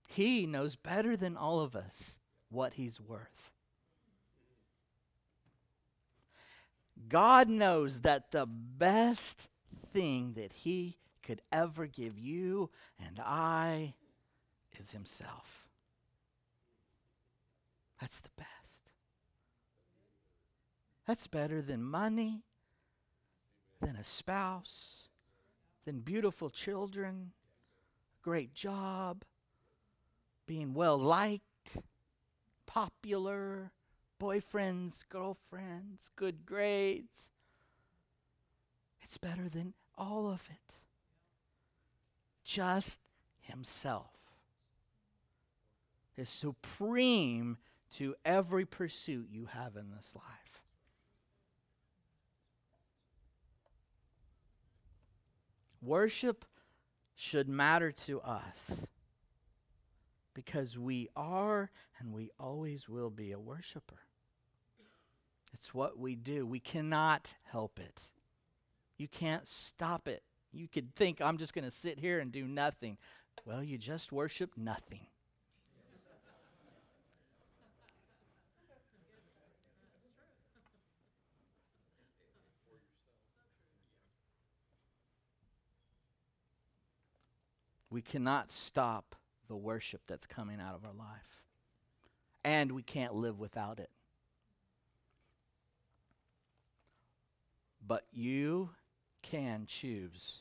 He 0.08 0.46
knows 0.46 0.76
better 0.76 1.16
than 1.16 1.36
all 1.36 1.60
of 1.60 1.74
us 1.74 2.18
what 2.50 2.74
he's 2.74 3.00
worth. 3.00 3.50
God 7.08 7.48
knows 7.48 8.00
that 8.00 8.30
the 8.30 8.46
best 8.46 9.48
thing 9.92 10.34
that 10.34 10.52
he 10.52 10.98
could 11.22 11.40
ever 11.50 11.86
give 11.86 12.18
you 12.18 12.70
and 12.98 13.18
I 13.20 13.94
is 14.78 14.92
himself. 14.92 15.61
That's 18.02 18.20
the 18.20 18.30
best. 18.36 18.90
That's 21.06 21.28
better 21.28 21.62
than 21.62 21.84
money, 21.84 22.42
than 23.80 23.94
a 23.94 24.02
spouse, 24.02 25.06
than 25.84 26.00
beautiful 26.00 26.50
children, 26.50 27.30
great 28.20 28.54
job, 28.54 29.22
being 30.48 30.74
well 30.74 30.98
liked, 30.98 31.76
popular, 32.66 33.70
boyfriends, 34.20 35.04
girlfriends, 35.08 36.10
good 36.16 36.44
grades. 36.44 37.30
It's 39.00 39.16
better 39.16 39.48
than 39.48 39.74
all 39.96 40.28
of 40.28 40.48
it. 40.50 40.80
Just 42.42 42.98
Himself 43.42 44.10
is 46.16 46.28
supreme 46.28 47.58
to 47.92 48.14
every 48.24 48.64
pursuit 48.64 49.28
you 49.30 49.46
have 49.46 49.76
in 49.76 49.90
this 49.90 50.14
life. 50.14 50.62
Worship 55.80 56.44
should 57.14 57.48
matter 57.48 57.90
to 57.92 58.20
us 58.20 58.86
because 60.34 60.78
we 60.78 61.08
are 61.16 61.70
and 61.98 62.12
we 62.12 62.30
always 62.38 62.88
will 62.88 63.10
be 63.10 63.32
a 63.32 63.40
worshiper. 63.40 64.00
It's 65.52 65.74
what 65.74 65.98
we 65.98 66.14
do. 66.14 66.46
We 66.46 66.60
cannot 66.60 67.34
help 67.44 67.78
it. 67.78 68.10
You 68.96 69.08
can't 69.08 69.46
stop 69.46 70.08
it. 70.08 70.22
You 70.52 70.68
could 70.68 70.94
think, 70.94 71.20
I'm 71.20 71.38
just 71.38 71.54
going 71.54 71.64
to 71.64 71.70
sit 71.70 71.98
here 71.98 72.20
and 72.20 72.30
do 72.30 72.46
nothing. 72.46 72.96
Well, 73.44 73.62
you 73.62 73.78
just 73.78 74.12
worship 74.12 74.52
nothing. 74.56 75.06
We 87.92 88.00
cannot 88.00 88.50
stop 88.50 89.14
the 89.48 89.54
worship 89.54 90.00
that's 90.06 90.26
coming 90.26 90.60
out 90.62 90.74
of 90.74 90.82
our 90.82 90.94
life. 90.94 91.42
And 92.42 92.72
we 92.72 92.82
can't 92.82 93.14
live 93.14 93.38
without 93.38 93.78
it. 93.78 93.90
But 97.86 98.06
you 98.10 98.70
can 99.20 99.66
choose 99.66 100.38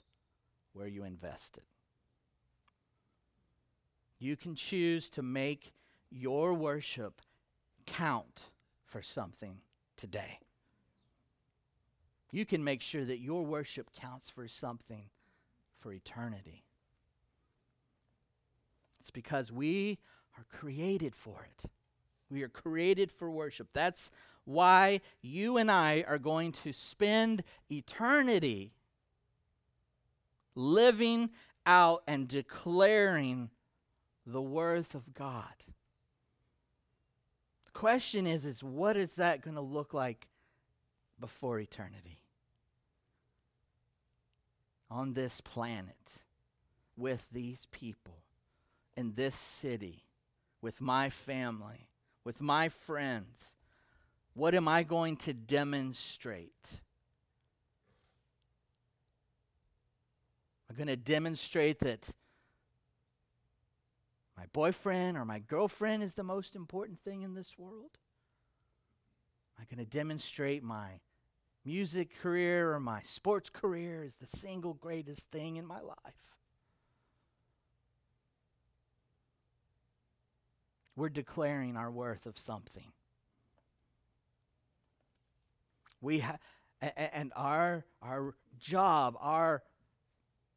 where 0.72 0.88
you 0.88 1.04
invest 1.04 1.58
it. 1.58 1.66
You 4.18 4.38
can 4.38 4.56
choose 4.56 5.10
to 5.10 5.22
make 5.22 5.74
your 6.10 6.54
worship 6.54 7.22
count 7.86 8.46
for 8.86 9.02
something 9.02 9.58
today. 9.98 10.40
You 12.32 12.46
can 12.46 12.64
make 12.64 12.82
sure 12.82 13.04
that 13.04 13.20
your 13.20 13.44
worship 13.44 13.92
counts 13.94 14.30
for 14.30 14.48
something 14.48 15.10
for 15.78 15.92
eternity. 15.92 16.64
It's 19.02 19.10
because 19.10 19.52
we 19.52 19.98
are 20.38 20.46
created 20.56 21.16
for 21.16 21.44
it. 21.44 21.68
We 22.30 22.44
are 22.44 22.50
created 22.50 23.12
for 23.12 23.32
worship. 23.32 23.70
That's 23.74 24.12
why 24.46 25.02
you 25.24 25.58
and 25.58 25.72
I 25.72 26.06
are 26.08 26.20
going 26.20 26.52
to 26.52 26.72
spend 26.72 27.44
eternity 27.72 28.74
living 30.54 31.32
out 31.66 32.04
and 32.08 32.28
declaring 32.28 33.50
the 34.24 34.42
worth 34.42 34.94
of 34.94 35.16
God. 35.16 35.66
The 37.66 37.72
question 37.72 38.28
is 38.28 38.46
is 38.46 38.62
what 38.62 38.98
is 38.98 39.16
that 39.16 39.42
going 39.42 39.56
to 39.56 39.62
look 39.62 39.96
like 39.96 40.28
before 41.20 41.60
eternity? 41.60 42.20
On 44.92 45.16
this 45.16 45.42
planet 45.42 46.22
with 46.96 47.28
these 47.32 47.66
people 47.72 48.22
in 48.96 49.14
this 49.14 49.36
city, 49.36 50.04
with 50.62 50.82
my 50.82 51.10
family, 51.10 51.90
with 52.24 52.42
my 52.42 52.70
friends? 52.70 53.56
What 54.34 54.56
am 54.56 54.68
I 54.68 54.84
going 54.84 55.18
to 55.18 55.34
demonstrate? 55.34 56.82
I'm 60.70 60.76
going 60.76 60.88
to 60.88 60.96
demonstrate 60.96 61.80
that 61.80 62.14
my 64.38 64.46
boyfriend 64.54 65.18
or 65.18 65.26
my 65.26 65.40
girlfriend 65.40 66.02
is 66.02 66.14
the 66.14 66.24
most 66.24 66.56
important 66.56 67.00
thing 67.02 67.24
in 67.24 67.34
this 67.34 67.58
world? 67.58 68.00
I'm 69.60 69.66
going 69.70 69.86
to 69.86 69.90
demonstrate 69.90 70.64
my 70.64 71.02
music 71.64 72.10
career 72.22 72.74
or 72.74 72.80
my 72.80 73.02
sports 73.02 73.50
career 73.50 74.04
is 74.04 74.16
the 74.16 74.26
single 74.26 74.74
greatest 74.74 75.30
thing 75.30 75.58
in 75.58 75.66
my 75.66 75.80
life? 75.80 76.38
We're 80.96 81.10
declaring 81.10 81.78
our 81.78 81.92
worth 81.92 82.26
of 82.26 82.38
something. 82.38 82.92
We 86.02 86.20
ha- 86.20 86.40
and 86.82 87.32
our 87.36 87.86
our 88.02 88.36
job, 88.60 89.16
our 89.20 89.64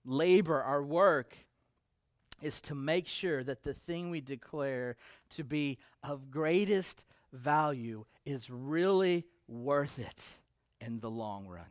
labor, 0.05 0.63
our 0.63 0.83
work 0.83 1.37
is 2.43 2.61
to 2.63 2.75
make 2.75 3.07
sure 3.07 3.43
that 3.45 3.63
the 3.63 3.75
thing 3.75 4.11
we 4.11 4.21
declare 4.21 4.97
to 5.31 5.45
be 5.45 5.79
of 6.03 6.31
greatest 6.31 7.05
value 7.33 8.05
is 8.25 8.51
really 8.51 9.25
worth 9.49 9.99
it 9.99 10.39
in 10.81 11.01
the 11.01 11.11
long 11.11 11.47
run. 11.47 11.65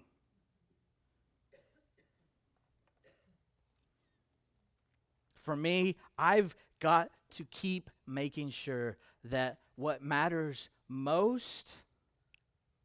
For 5.36 5.56
me, 5.56 5.98
I've 6.18 6.56
got 6.84 7.10
to 7.32 7.46
keep 7.46 7.90
making 8.06 8.50
sure 8.50 8.98
that 9.24 9.58
what 9.78 10.04
matters 10.04 10.68
most 10.90 11.78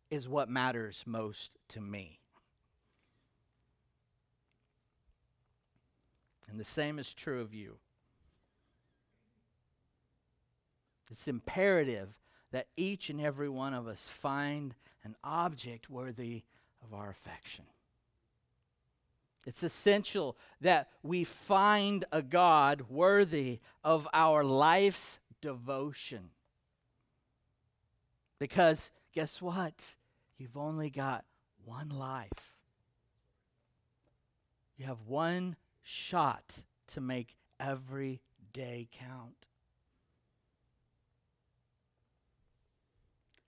is 0.08 0.28
what 0.28 0.48
matters 0.48 1.02
most 1.04 1.50
to 1.68 1.80
me. 1.80 2.20
And 6.48 6.60
the 6.60 6.64
same 6.64 7.00
is 7.00 7.12
true 7.12 7.40
of 7.40 7.52
you. 7.52 7.78
It's 11.10 11.26
imperative 11.26 12.20
that 12.52 12.68
each 12.76 13.10
and 13.10 13.20
every 13.20 13.48
one 13.48 13.74
of 13.74 13.88
us 13.88 14.08
find 14.08 14.76
an 15.02 15.16
object 15.24 15.90
worthy 15.90 16.44
of 16.84 16.94
our 16.94 17.10
affection. 17.10 17.64
It's 19.46 19.62
essential 19.62 20.36
that 20.60 20.88
we 21.02 21.24
find 21.24 22.04
a 22.12 22.22
God 22.22 22.82
worthy 22.90 23.60
of 23.82 24.06
our 24.12 24.44
life's 24.44 25.20
devotion. 25.40 26.30
Because 28.38 28.92
guess 29.12 29.40
what? 29.40 29.96
You've 30.36 30.56
only 30.56 30.90
got 30.90 31.24
one 31.64 31.88
life. 31.88 32.54
You 34.76 34.86
have 34.86 35.02
one 35.06 35.56
shot 35.82 36.62
to 36.88 37.00
make 37.00 37.36
every 37.58 38.20
day 38.52 38.88
count. 38.92 39.46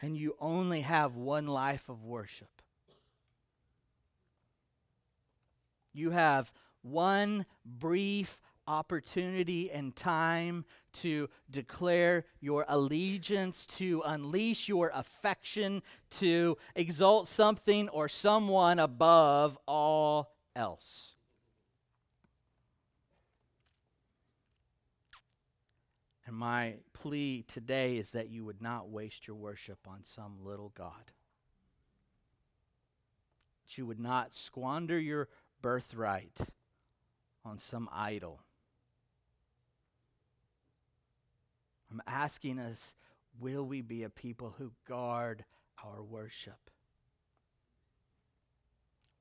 And 0.00 0.16
you 0.16 0.35
only 0.40 0.81
have 0.81 1.14
one 1.14 1.46
life 1.46 1.88
of 1.88 2.05
worship. 2.05 2.60
You 5.92 6.11
have 6.11 6.53
one 6.83 7.46
brief 7.64 8.40
opportunity 8.66 9.70
and 9.70 9.94
time 9.96 10.64
to 10.92 11.29
declare 11.50 12.24
your 12.40 12.64
allegiance, 12.68 13.66
to 13.66 14.03
unleash 14.05 14.68
your 14.68 14.90
affection, 14.94 15.83
to 16.11 16.57
exalt 16.76 17.29
something 17.29 17.88
or 17.88 18.09
someone 18.09 18.79
above 18.79 19.59
all 19.66 20.33
else. 20.55 21.14
And 26.26 26.37
my 26.37 26.76
plea 26.92 27.42
today 27.48 27.96
is 27.96 28.12
that 28.12 28.31
you 28.31 28.44
would 28.44 28.62
not 28.62 28.88
waste 28.88 29.26
your 29.26 29.37
worship 29.37 29.81
on 29.88 30.05
some 30.05 30.37
little 30.44 30.72
God. 30.76 31.11
That 33.64 33.76
you 33.76 33.85
would 33.85 33.98
not 33.98 34.33
squander 34.33 34.96
your 34.96 35.29
birthright 35.62 36.38
on 37.44 37.59
some 37.59 37.88
idol. 37.92 38.40
I'm 41.90 42.03
asking 42.07 42.59
us 42.59 42.94
will 43.38 43.64
we 43.64 43.81
be 43.81 44.03
a 44.03 44.11
people 44.11 44.55
who 44.59 44.73
guard 44.87 45.44
our 45.83 46.03
worship? 46.03 46.70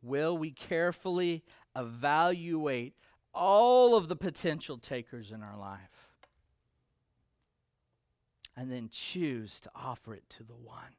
Will 0.02 0.38
we 0.38 0.52
carefully 0.52 1.44
evaluate 1.76 2.94
all 3.34 3.96
of 3.96 4.08
the 4.08 4.16
potential 4.16 4.78
takers 4.78 5.32
in 5.32 5.42
our 5.42 5.58
life 5.58 6.10
and 8.56 8.72
then 8.72 8.90
choose 8.92 9.60
to 9.62 9.72
offer 9.76 10.14
it 10.14 10.30
to 10.30 10.44
the 10.44 10.54
one? 10.54 10.96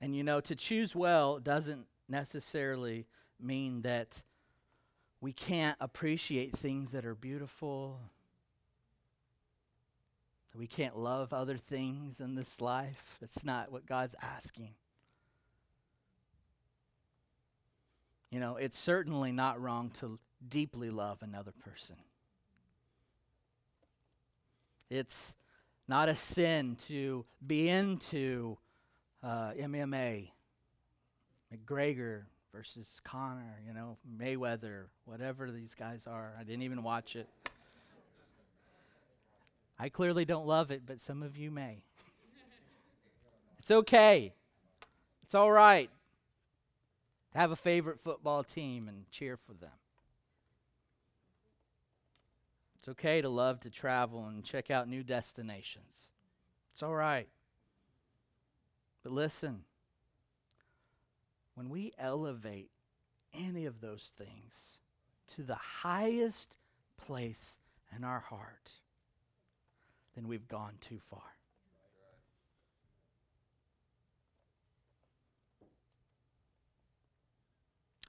And 0.00 0.14
you 0.14 0.22
know, 0.22 0.40
to 0.40 0.54
choose 0.54 0.94
well 0.94 1.38
doesn't 1.38 1.86
necessarily 2.08 3.06
mean 3.40 3.82
that 3.82 4.22
we 5.20 5.32
can't 5.32 5.76
appreciate 5.80 6.56
things 6.56 6.92
that 6.92 7.04
are 7.04 7.14
beautiful. 7.14 8.00
We 10.54 10.66
can't 10.66 10.96
love 10.96 11.32
other 11.32 11.56
things 11.56 12.20
in 12.20 12.34
this 12.34 12.60
life. 12.60 13.16
That's 13.20 13.44
not 13.44 13.70
what 13.70 13.86
God's 13.86 14.14
asking. 14.22 14.74
You 18.30 18.40
know, 18.40 18.56
it's 18.56 18.78
certainly 18.78 19.32
not 19.32 19.60
wrong 19.60 19.90
to 20.00 20.18
deeply 20.46 20.90
love 20.90 21.22
another 21.22 21.52
person. 21.52 21.96
It's 24.90 25.34
not 25.86 26.08
a 26.08 26.14
sin 26.14 26.76
to 26.86 27.24
be 27.46 27.68
into 27.68 28.58
uh, 29.22 29.52
MMA, 29.52 30.30
McGregor 31.54 32.22
versus 32.52 33.00
Conor, 33.04 33.60
you 33.66 33.72
know, 33.72 33.96
Mayweather, 34.18 34.84
whatever 35.04 35.50
these 35.50 35.74
guys 35.74 36.06
are. 36.06 36.34
I 36.38 36.44
didn't 36.44 36.62
even 36.62 36.82
watch 36.82 37.16
it. 37.16 37.28
I 39.78 39.88
clearly 39.88 40.24
don't 40.24 40.46
love 40.46 40.70
it, 40.70 40.82
but 40.84 41.00
some 41.00 41.22
of 41.22 41.36
you 41.36 41.50
may. 41.50 41.82
it's 43.58 43.70
okay. 43.70 44.32
It's 45.22 45.34
all 45.34 45.52
right 45.52 45.90
to 47.32 47.38
have 47.38 47.50
a 47.50 47.56
favorite 47.56 48.00
football 48.00 48.42
team 48.42 48.88
and 48.88 49.08
cheer 49.10 49.36
for 49.36 49.52
them. 49.52 49.70
It's 52.78 52.88
okay 52.88 53.20
to 53.20 53.28
love 53.28 53.60
to 53.60 53.70
travel 53.70 54.26
and 54.26 54.44
check 54.44 54.70
out 54.70 54.88
new 54.88 55.02
destinations. 55.02 56.08
It's 56.72 56.82
all 56.82 56.94
right. 56.94 57.28
But 59.08 59.14
listen, 59.14 59.64
when 61.54 61.70
we 61.70 61.94
elevate 61.98 62.68
any 63.32 63.64
of 63.64 63.80
those 63.80 64.12
things 64.18 64.82
to 65.28 65.42
the 65.42 65.54
highest 65.54 66.58
place 66.98 67.56
in 67.96 68.04
our 68.04 68.20
heart, 68.20 68.72
then 70.14 70.28
we've 70.28 70.46
gone 70.46 70.74
too 70.82 70.98
far. 70.98 71.22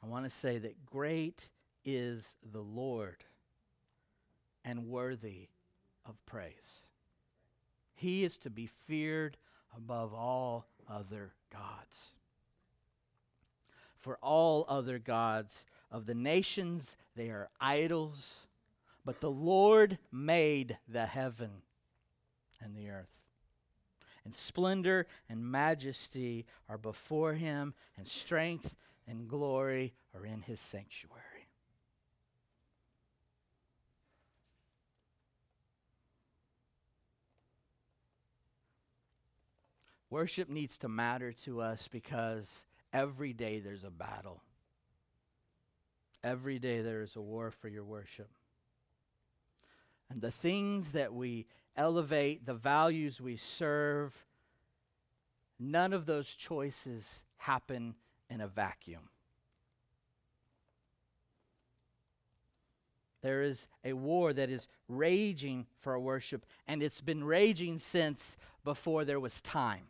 I 0.04 0.08
want 0.08 0.26
to 0.26 0.30
say 0.30 0.58
that 0.58 0.86
great 0.86 1.48
is 1.86 2.36
the 2.44 2.60
Lord 2.60 3.24
and 4.66 4.90
worthy 4.90 5.48
of 6.06 6.18
praise. 6.26 6.82
He 7.94 8.26
is 8.26 8.38
to 8.40 8.50
be 8.50 8.68
feared 8.68 9.38
above 9.76 10.14
all 10.14 10.68
other 10.88 11.34
gods. 11.52 12.10
For 13.98 14.18
all 14.22 14.66
other 14.68 15.00
gods 15.00 15.66
of 15.92 16.06
the 16.06 16.16
nations, 16.16 16.96
they 17.16 17.30
are 17.30 17.50
idols, 17.60 18.48
but 19.06 19.20
the 19.20 19.32
Lord 19.32 19.98
made 20.12 20.78
the 20.88 21.06
heaven 21.06 21.64
and 22.62 22.76
the 22.76 22.90
earth. 22.90 23.20
And 24.24 24.34
splendor 24.34 25.08
and 25.28 25.44
majesty 25.44 26.46
are 26.68 26.78
before 26.78 27.34
him, 27.34 27.74
and 27.98 28.08
strength 28.08 28.76
and 29.08 29.28
glory 29.28 29.94
are 30.14 30.26
in 30.26 30.42
his 30.42 30.60
sanctuary. 30.60 31.29
Worship 40.10 40.50
needs 40.50 40.78
to 40.80 40.90
matter 40.90 41.32
to 41.44 41.62
us 41.62 41.88
because 41.88 42.66
every 42.92 43.34
day 43.34 43.60
there's 43.60 43.84
a 43.84 43.92
battle. 43.92 44.42
Every 46.24 46.60
day 46.60 46.82
there 46.82 47.02
is 47.02 47.16
a 47.16 47.22
war 47.22 47.52
for 47.52 47.68
your 47.68 47.84
worship. 47.84 48.30
And 50.10 50.22
the 50.22 50.32
things 50.32 50.94
that 50.94 51.14
we 51.14 51.46
elevate, 51.76 52.46
the 52.46 52.56
values 52.56 53.22
we 53.22 53.38
serve, 53.38 54.26
none 55.60 55.94
of 55.94 56.08
those 56.08 56.36
choices 56.36 57.24
happen 57.38 57.96
in 58.30 58.42
a 58.42 58.48
vacuum. 58.48 59.10
There 63.22 63.42
is 63.42 63.68
a 63.84 63.94
war 63.94 64.34
that 64.34 64.50
is 64.50 64.68
raging 64.88 65.68
for 65.78 65.94
our 65.94 66.00
worship, 66.00 66.46
and 66.68 66.82
it's 66.82 67.02
been 67.02 67.24
raging 67.24 67.78
since 67.78 68.38
before 68.64 69.06
there 69.06 69.20
was 69.20 69.42
time. 69.42 69.88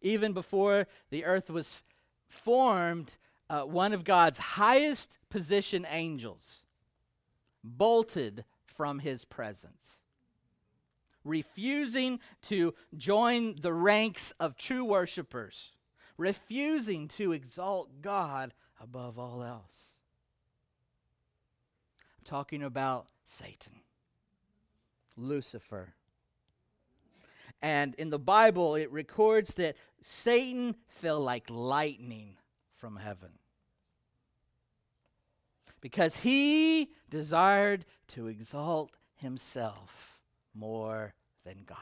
Even 0.00 0.32
before 0.32 0.86
the 1.10 1.24
earth 1.24 1.50
was 1.50 1.82
formed, 2.28 3.16
uh, 3.48 3.62
one 3.62 3.92
of 3.92 4.04
God's 4.04 4.38
highest 4.38 5.18
position 5.28 5.86
angels 5.90 6.64
bolted 7.62 8.44
from 8.64 9.00
his 9.00 9.24
presence, 9.24 10.00
refusing 11.24 12.20
to 12.42 12.74
join 12.96 13.56
the 13.60 13.74
ranks 13.74 14.32
of 14.40 14.56
true 14.56 14.84
worshipers, 14.84 15.72
refusing 16.16 17.08
to 17.08 17.32
exalt 17.32 18.00
God 18.00 18.54
above 18.80 19.18
all 19.18 19.42
else. 19.42 19.96
I'm 22.18 22.24
talking 22.24 22.62
about 22.62 23.08
Satan, 23.24 23.80
Lucifer. 25.16 25.94
And 27.62 27.94
in 27.96 28.10
the 28.10 28.18
Bible, 28.18 28.74
it 28.74 28.90
records 28.90 29.54
that 29.54 29.76
Satan 30.00 30.76
fell 30.88 31.20
like 31.20 31.50
lightning 31.50 32.36
from 32.76 32.96
heaven 32.96 33.32
because 35.80 36.16
he 36.16 36.90
desired 37.08 37.84
to 38.08 38.28
exalt 38.28 38.92
himself 39.16 40.20
more 40.54 41.14
than 41.44 41.64
God. 41.66 41.76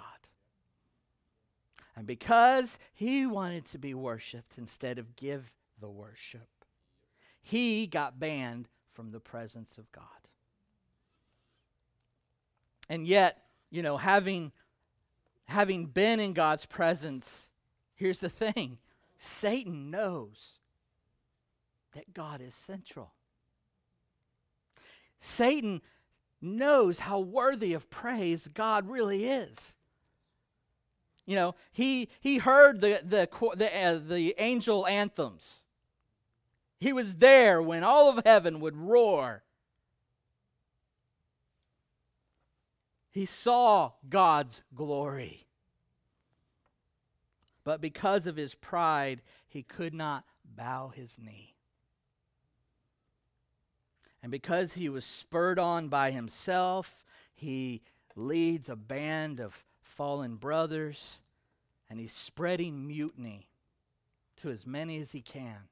And 1.97 2.07
because 2.07 2.79
he 2.93 3.27
wanted 3.27 3.65
to 3.67 3.79
be 3.79 3.95
worshiped 3.95 4.59
instead 4.59 4.99
of 4.99 5.17
give 5.17 5.53
the 5.81 5.89
worship, 5.91 6.49
he 7.41 7.87
got 7.87 8.21
banned 8.21 8.69
from 8.93 9.11
the 9.11 9.21
presence 9.21 9.79
of 9.79 9.91
God. 9.91 10.05
And 12.89 13.07
yet, 13.07 13.43
you 13.71 13.83
know, 13.83 13.97
having 13.97 14.53
having 15.49 15.87
been 15.87 16.21
in 16.21 16.35
God's 16.35 16.67
presence, 16.67 17.49
here's 17.95 18.19
the 18.19 18.29
thing 18.29 18.79
Satan 19.19 19.91
knows 19.91 20.59
that 21.95 22.15
God 22.15 22.41
is 22.41 22.55
central. 22.55 23.13
Satan 25.21 25.83
knows 26.41 27.01
how 27.01 27.19
worthy 27.19 27.73
of 27.73 27.91
praise 27.91 28.47
God 28.49 28.89
really 28.89 29.27
is. 29.27 29.75
You 31.27 31.35
know, 31.35 31.55
he, 31.73 32.09
he 32.21 32.39
heard 32.39 32.81
the, 32.81 33.01
the, 33.05 33.29
the, 33.57 33.85
uh, 33.85 33.99
the 33.99 34.35
angel 34.39 34.87
anthems. 34.87 35.63
He 36.79 36.93
was 36.93 37.17
there 37.17 37.61
when 37.61 37.83
all 37.83 38.09
of 38.09 38.25
heaven 38.25 38.61
would 38.61 38.77
roar. 38.77 39.43
He 43.19 43.27
saw 43.27 43.95
God's 44.09 44.63
glory. 44.77 45.49
But 47.65 47.81
because 47.81 48.29
of 48.29 48.37
his 48.37 48.55
pride, 48.55 49.23
he 49.49 49.65
could 49.65 49.93
not 49.93 50.25
bow 50.45 50.93
his 50.95 51.19
knee. 51.19 51.57
And 54.23 54.31
because 54.31 54.75
he 54.75 54.89
was 54.89 55.05
spurred 55.05 55.59
on 55.59 55.89
by 55.89 56.13
himself, 56.13 57.05
he 57.35 57.83
leads 58.15 58.69
a 58.69 58.77
band 58.77 59.41
of 59.41 59.65
fallen 59.83 60.37
brothers 60.37 61.19
and 61.91 61.99
he's 61.99 62.13
spreading 62.13 62.87
mutiny 62.87 63.49
to 64.37 64.49
as 64.49 64.65
many 64.65 64.97
as 64.99 65.11
he 65.11 65.23
can. 65.23 65.67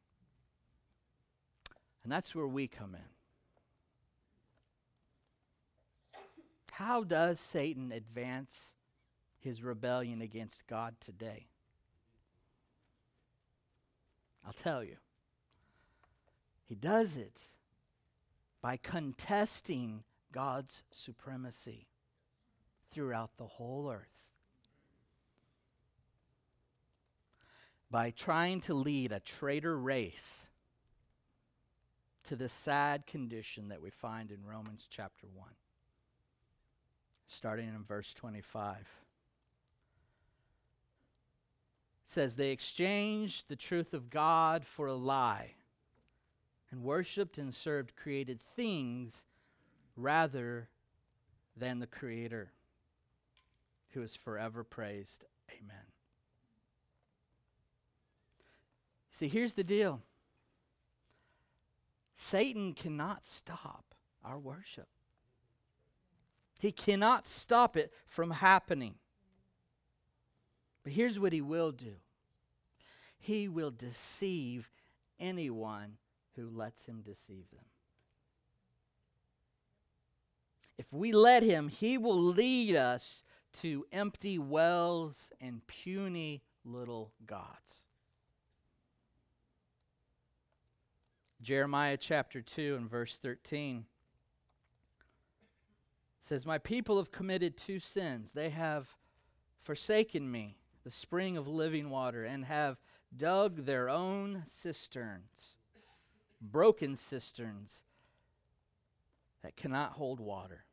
And 2.02 2.10
that's 2.10 2.34
where 2.34 2.48
we 2.48 2.66
come 2.66 2.96
in. 2.96 3.15
How 6.76 7.04
does 7.04 7.40
Satan 7.40 7.90
advance 7.90 8.74
his 9.38 9.62
rebellion 9.62 10.20
against 10.20 10.66
God 10.66 10.94
today? 11.00 11.46
I'll 14.46 14.52
tell 14.52 14.84
you. 14.84 14.96
He 16.66 16.74
does 16.74 17.16
it 17.16 17.44
by 18.60 18.76
contesting 18.76 20.04
God's 20.32 20.82
supremacy 20.90 21.86
throughout 22.90 23.30
the 23.38 23.46
whole 23.46 23.90
earth. 23.90 24.26
By 27.90 28.10
trying 28.10 28.60
to 28.60 28.74
lead 28.74 29.12
a 29.12 29.20
traitor 29.20 29.78
race 29.78 30.46
to 32.24 32.36
the 32.36 32.50
sad 32.50 33.06
condition 33.06 33.68
that 33.68 33.80
we 33.80 33.88
find 33.88 34.30
in 34.30 34.44
Romans 34.44 34.86
chapter 34.90 35.26
1, 35.34 35.48
starting 37.26 37.68
in 37.68 37.84
verse 37.84 38.14
25. 38.14 38.76
It 38.76 38.84
says, 42.04 42.36
They 42.36 42.50
exchanged 42.50 43.48
the 43.48 43.56
truth 43.56 43.92
of 43.94 44.10
God 44.10 44.64
for 44.64 44.86
a 44.86 44.94
lie 44.94 45.54
and 46.70 46.82
worshiped 46.82 47.38
and 47.38 47.54
served 47.54 47.96
created 47.96 48.40
things 48.40 49.24
rather 49.96 50.68
than 51.56 51.78
the 51.78 51.86
Creator, 51.86 52.52
who 53.90 54.02
is 54.02 54.14
forever 54.14 54.62
praised. 54.62 55.24
Amen. 55.50 55.84
See, 59.10 59.28
here's 59.28 59.54
the 59.54 59.64
deal 59.64 60.02
Satan 62.14 62.74
cannot 62.74 63.24
stop 63.24 63.94
our 64.22 64.38
worship, 64.38 64.88
he 66.58 66.72
cannot 66.72 67.26
stop 67.26 67.76
it 67.76 67.92
from 68.06 68.30
happening. 68.30 68.94
But 70.82 70.92
here's 70.92 71.18
what 71.18 71.32
he 71.32 71.40
will 71.40 71.72
do 71.72 71.96
he 73.18 73.48
will 73.48 73.72
deceive 73.72 74.70
anyone 75.18 75.96
who 76.36 76.48
lets 76.48 76.86
him 76.86 77.02
deceive 77.02 77.50
them. 77.50 77.64
if 80.78 80.92
we 80.92 81.12
let 81.12 81.42
him, 81.42 81.68
he 81.68 81.98
will 81.98 82.18
lead 82.18 82.76
us 82.76 83.22
to 83.60 83.86
empty 83.92 84.38
wells 84.38 85.32
and 85.40 85.66
puny 85.66 86.42
little 86.64 87.12
gods. 87.26 87.84
Jeremiah 91.40 91.96
chapter 91.96 92.40
2 92.42 92.76
and 92.76 92.88
verse 92.88 93.16
13 93.16 93.86
says, 96.26 96.44
My 96.44 96.58
people 96.58 96.96
have 96.96 97.12
committed 97.12 97.56
two 97.56 97.78
sins. 97.78 98.32
They 98.32 98.50
have 98.50 98.96
forsaken 99.60 100.30
me, 100.30 100.56
the 100.82 100.90
spring 100.90 101.36
of 101.36 101.46
living 101.46 101.88
water, 101.88 102.24
and 102.24 102.44
have 102.44 102.78
dug 103.16 103.58
their 103.58 103.88
own 103.88 104.42
cisterns, 104.44 105.54
broken 106.40 106.96
cisterns 106.96 107.84
that 109.42 109.56
cannot 109.56 109.92
hold 109.92 110.18
water. 110.18 110.64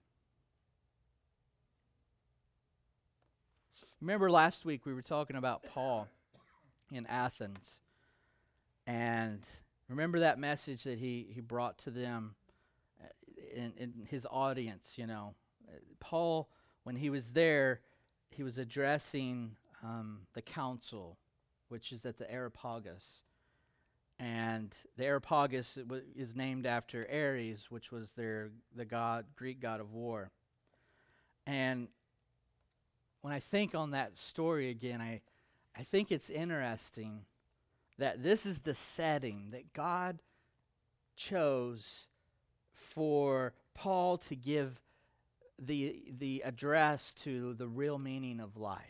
Remember 4.02 4.32
last 4.32 4.66
week 4.66 4.86
we 4.88 4.94
were 4.94 5.04
talking 5.04 5.36
about 5.36 5.64
Paul 5.64 6.08
in 6.92 7.06
Athens. 7.06 7.80
And 8.88 9.42
remember 9.88 10.20
that 10.20 10.40
message 10.40 10.84
that 10.84 10.98
he, 10.98 11.28
he 11.32 11.42
brought 11.42 11.78
to 11.80 11.92
them 11.92 12.36
uh, 13.02 13.08
in, 13.56 13.74
in 13.78 14.08
his 14.10 14.28
audience, 14.30 14.96
you 14.98 15.06
know. 15.08 15.36
Paul, 16.00 16.50
when 16.84 16.96
he 16.96 17.10
was 17.10 17.32
there, 17.32 17.82
he 18.30 18.44
was 18.44 18.58
addressing 18.58 19.56
um, 19.84 20.22
the 20.34 20.42
council, 20.42 21.18
which 21.70 21.92
is 21.92 22.06
at 22.06 22.18
the 22.18 22.32
Areopagus. 22.32 23.24
And 24.20 24.76
the 24.98 25.06
Areopagus 25.06 25.78
is 26.16 26.36
named 26.36 26.66
after 26.66 27.08
Ares, 27.12 27.70
which 27.70 27.92
was 27.92 28.12
their 28.12 28.52
the 28.76 28.86
god 28.86 29.26
Greek 29.36 29.60
god 29.60 29.80
of 29.80 29.94
war. 29.94 30.32
And 31.46 31.88
when 33.22 33.34
I 33.34 33.40
think 33.40 33.76
on 33.76 33.92
that 33.92 34.18
story 34.18 34.70
again, 34.70 35.02
I, 35.02 35.22
I 35.78 35.84
think 35.84 36.12
it's 36.12 36.30
interesting 36.30 37.22
that 37.98 38.24
this 38.24 38.46
is 38.46 38.60
the 38.60 38.74
setting 38.74 39.50
that 39.52 39.74
God 39.74 40.20
chose 41.16 42.08
for 42.74 43.54
Paul 43.74 44.18
to 44.20 44.36
give 44.36 44.80
the, 45.60 46.04
the 46.18 46.42
address 46.46 47.14
to 47.14 47.54
the 47.54 47.68
real 47.68 47.98
meaning 47.98 48.40
of 48.40 48.58
life. 48.58 48.82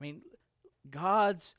I 0.00 0.04
mean, 0.04 0.22
God's 0.90 1.56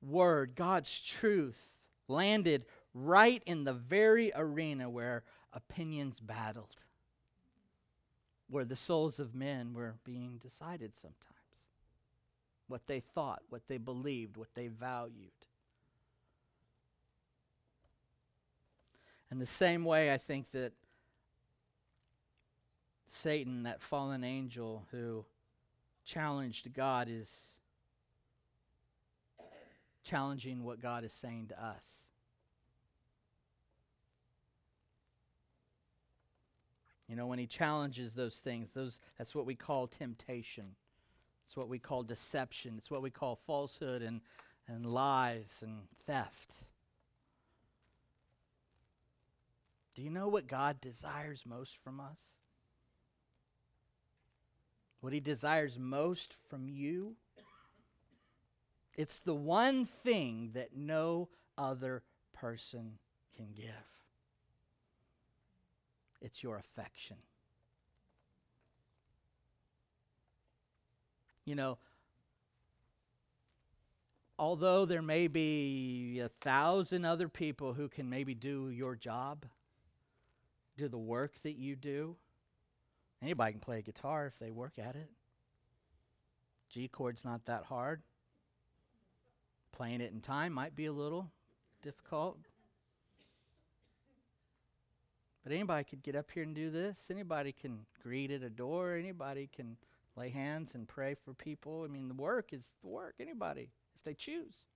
word, 0.00 0.54
God's 0.54 1.00
truth 1.00 1.82
landed 2.08 2.64
right 2.94 3.42
in 3.46 3.64
the 3.64 3.72
very 3.72 4.32
arena 4.34 4.88
where 4.88 5.24
opinions 5.52 6.20
battled, 6.20 6.84
where 8.48 8.64
the 8.64 8.76
souls 8.76 9.18
of 9.18 9.34
men 9.34 9.74
were 9.74 9.96
being 10.04 10.38
decided 10.38 10.94
sometimes. 10.94 11.18
What 12.68 12.86
they 12.86 13.00
thought, 13.00 13.42
what 13.48 13.68
they 13.68 13.78
believed, 13.78 14.36
what 14.36 14.54
they 14.54 14.68
valued. 14.68 15.30
In 19.30 19.38
the 19.38 19.46
same 19.46 19.84
way, 19.84 20.12
I 20.12 20.18
think 20.18 20.50
that 20.52 20.72
Satan, 23.14 23.64
that 23.64 23.82
fallen 23.82 24.24
angel 24.24 24.86
who 24.90 25.26
challenged 26.02 26.72
God, 26.72 27.08
is 27.10 27.58
challenging 30.02 30.64
what 30.64 30.80
God 30.80 31.04
is 31.04 31.12
saying 31.12 31.48
to 31.48 31.62
us. 31.62 32.08
You 37.06 37.14
know, 37.14 37.26
when 37.26 37.38
he 37.38 37.46
challenges 37.46 38.14
those 38.14 38.38
things, 38.38 38.72
those 38.72 38.98
that's 39.18 39.34
what 39.34 39.44
we 39.44 39.54
call 39.56 39.86
temptation. 39.86 40.74
It's 41.44 41.54
what 41.54 41.68
we 41.68 41.78
call 41.78 42.02
deception. 42.02 42.76
It's 42.78 42.90
what 42.90 43.02
we 43.02 43.10
call 43.10 43.36
falsehood 43.36 44.00
and, 44.00 44.22
and 44.66 44.86
lies 44.86 45.62
and 45.62 45.82
theft. 46.06 46.64
Do 49.94 50.00
you 50.00 50.08
know 50.08 50.28
what 50.28 50.46
God 50.46 50.80
desires 50.80 51.42
most 51.46 51.76
from 51.76 52.00
us? 52.00 52.36
What 55.02 55.12
he 55.12 55.20
desires 55.20 55.78
most 55.78 56.32
from 56.48 56.66
you. 56.68 57.16
It's 58.96 59.18
the 59.18 59.34
one 59.34 59.84
thing 59.84 60.52
that 60.54 60.74
no 60.74 61.28
other 61.58 62.02
person 62.32 62.98
can 63.36 63.48
give 63.54 63.92
it's 66.22 66.42
your 66.42 66.56
affection. 66.56 67.16
You 71.44 71.56
know, 71.56 71.78
although 74.38 74.84
there 74.84 75.02
may 75.02 75.26
be 75.26 76.20
a 76.20 76.28
thousand 76.28 77.04
other 77.04 77.28
people 77.28 77.72
who 77.72 77.88
can 77.88 78.08
maybe 78.08 78.34
do 78.34 78.70
your 78.70 78.94
job, 78.94 79.44
do 80.76 80.88
the 80.88 80.98
work 80.98 81.34
that 81.42 81.56
you 81.56 81.74
do, 81.74 82.16
Anybody 83.22 83.52
can 83.52 83.60
play 83.60 83.78
a 83.78 83.82
guitar 83.82 84.26
if 84.26 84.38
they 84.38 84.50
work 84.50 84.78
at 84.78 84.96
it. 84.96 85.08
G 86.68 86.88
chord's 86.88 87.24
not 87.24 87.44
that 87.46 87.64
hard. 87.64 88.02
Playing 89.70 90.00
it 90.00 90.12
in 90.12 90.20
time 90.20 90.52
might 90.52 90.74
be 90.74 90.86
a 90.86 90.92
little 90.92 91.30
difficult. 91.82 92.38
But 95.44 95.52
anybody 95.52 95.84
could 95.84 96.02
get 96.02 96.16
up 96.16 96.30
here 96.30 96.42
and 96.42 96.54
do 96.54 96.70
this. 96.70 97.10
Anybody 97.10 97.52
can 97.52 97.86
greet 98.02 98.30
at 98.30 98.42
a 98.42 98.50
door. 98.50 98.94
Anybody 98.94 99.48
can 99.54 99.76
lay 100.16 100.28
hands 100.30 100.74
and 100.74 100.86
pray 100.88 101.14
for 101.14 101.32
people. 101.32 101.84
I 101.84 101.88
mean, 101.88 102.08
the 102.08 102.14
work 102.14 102.52
is 102.52 102.72
the 102.82 102.88
work. 102.88 103.14
Anybody, 103.20 103.70
if 103.96 104.02
they 104.04 104.14
choose. 104.14 104.66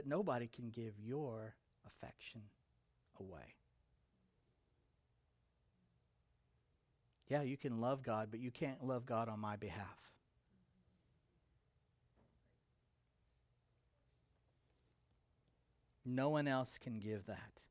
But 0.00 0.08
nobody 0.08 0.46
can 0.46 0.70
give 0.70 0.94
your 0.98 1.56
affection 1.86 2.40
away. 3.20 3.54
Yeah, 7.28 7.42
you 7.42 7.58
can 7.58 7.82
love 7.82 8.02
God, 8.02 8.28
but 8.30 8.40
you 8.40 8.50
can't 8.50 8.82
love 8.82 9.04
God 9.04 9.28
on 9.28 9.40
my 9.40 9.56
behalf. 9.56 10.14
No 16.06 16.30
one 16.30 16.48
else 16.48 16.78
can 16.78 16.98
give 16.98 17.26
that. 17.26 17.64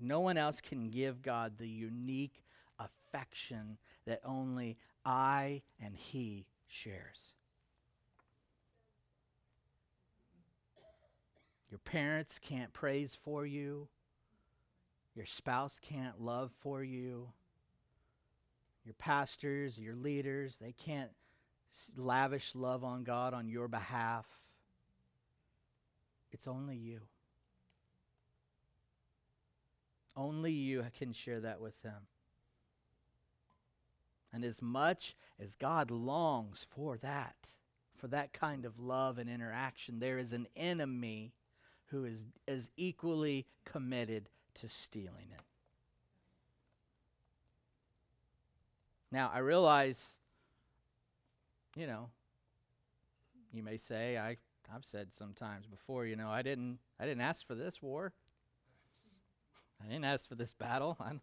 No 0.00 0.18
one 0.18 0.36
else 0.36 0.60
can 0.60 0.90
give 0.90 1.22
God 1.22 1.58
the 1.58 1.68
unique 1.68 2.42
affection 2.80 3.78
that 4.04 4.18
only 4.24 4.78
I 5.04 5.62
and 5.80 5.94
He 5.94 6.48
shares. 6.66 7.35
Your 11.70 11.78
parents 11.78 12.38
can't 12.38 12.72
praise 12.72 13.16
for 13.20 13.44
you. 13.44 13.88
Your 15.14 15.26
spouse 15.26 15.80
can't 15.80 16.20
love 16.20 16.52
for 16.52 16.84
you. 16.84 17.30
Your 18.84 18.94
pastors, 18.94 19.78
your 19.78 19.96
leaders, 19.96 20.58
they 20.60 20.72
can't 20.72 21.10
lavish 21.96 22.54
love 22.54 22.84
on 22.84 23.02
God 23.02 23.34
on 23.34 23.48
your 23.48 23.66
behalf. 23.66 24.26
It's 26.30 26.46
only 26.46 26.76
you. 26.76 27.00
Only 30.16 30.52
you 30.52 30.84
can 30.96 31.12
share 31.12 31.40
that 31.40 31.60
with 31.60 31.82
them. 31.82 32.06
And 34.32 34.44
as 34.44 34.62
much 34.62 35.16
as 35.40 35.54
God 35.54 35.90
longs 35.90 36.66
for 36.68 36.96
that, 36.98 37.50
for 37.94 38.06
that 38.08 38.32
kind 38.32 38.64
of 38.64 38.78
love 38.78 39.18
and 39.18 39.28
interaction, 39.28 39.98
there 39.98 40.18
is 40.18 40.32
an 40.32 40.46
enemy 40.54 41.32
who 41.90 42.04
is 42.04 42.24
as 42.48 42.70
equally 42.76 43.46
committed 43.64 44.28
to 44.54 44.68
stealing 44.68 45.28
it. 45.32 45.40
Now, 49.12 49.30
I 49.32 49.38
realize, 49.38 50.18
you 51.76 51.86
know, 51.86 52.10
you 53.52 53.62
may 53.62 53.76
say, 53.76 54.18
I, 54.18 54.36
I've 54.74 54.84
said 54.84 55.12
sometimes 55.12 55.66
before, 55.66 56.06
you 56.06 56.16
know, 56.16 56.28
I 56.28 56.42
didn't, 56.42 56.78
I 56.98 57.04
didn't 57.04 57.22
ask 57.22 57.46
for 57.46 57.54
this 57.54 57.80
war. 57.80 58.12
I 59.82 59.86
didn't 59.86 60.04
ask 60.04 60.28
for 60.28 60.34
this 60.34 60.52
battle. 60.52 60.96
I'm, 61.00 61.20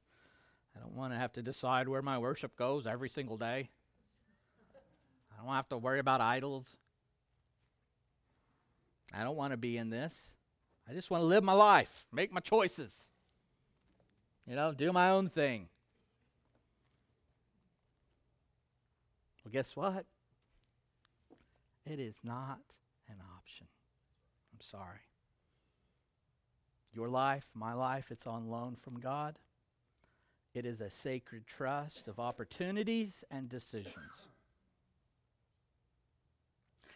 I 0.75 0.79
don't 0.79 0.95
want 0.95 1.13
to 1.13 1.19
have 1.19 1.33
to 1.33 1.41
decide 1.41 1.87
where 1.87 2.01
my 2.01 2.17
worship 2.17 2.55
goes 2.55 2.87
every 2.87 3.09
single 3.09 3.37
day. 3.37 3.69
I 5.31 5.43
don't 5.43 5.53
have 5.53 5.69
to 5.69 5.77
worry 5.77 5.99
about 5.99 6.21
idols. 6.21 6.77
I 9.13 9.23
don't 9.23 9.35
want 9.35 9.51
to 9.51 9.57
be 9.57 9.77
in 9.77 9.89
this. 9.89 10.33
I 10.89 10.93
just 10.93 11.09
want 11.09 11.21
to 11.21 11.25
live 11.25 11.43
my 11.43 11.53
life, 11.53 12.05
make 12.11 12.31
my 12.31 12.41
choices, 12.41 13.09
you 14.45 14.55
know, 14.55 14.73
do 14.73 14.91
my 14.91 15.09
own 15.09 15.29
thing. 15.29 15.69
Well, 19.43 19.51
guess 19.51 19.75
what? 19.75 20.05
It 21.85 21.99
is 21.99 22.15
not 22.23 22.61
an 23.09 23.15
option. 23.37 23.67
I'm 24.53 24.61
sorry. 24.61 24.99
Your 26.93 27.09
life, 27.09 27.45
my 27.55 27.73
life, 27.73 28.11
it's 28.11 28.27
on 28.27 28.49
loan 28.49 28.75
from 28.75 28.99
God. 28.99 29.39
It 30.53 30.65
is 30.65 30.81
a 30.81 30.89
sacred 30.89 31.47
trust 31.47 32.07
of 32.07 32.19
opportunities 32.19 33.23
and 33.31 33.49
decisions. 33.49 34.27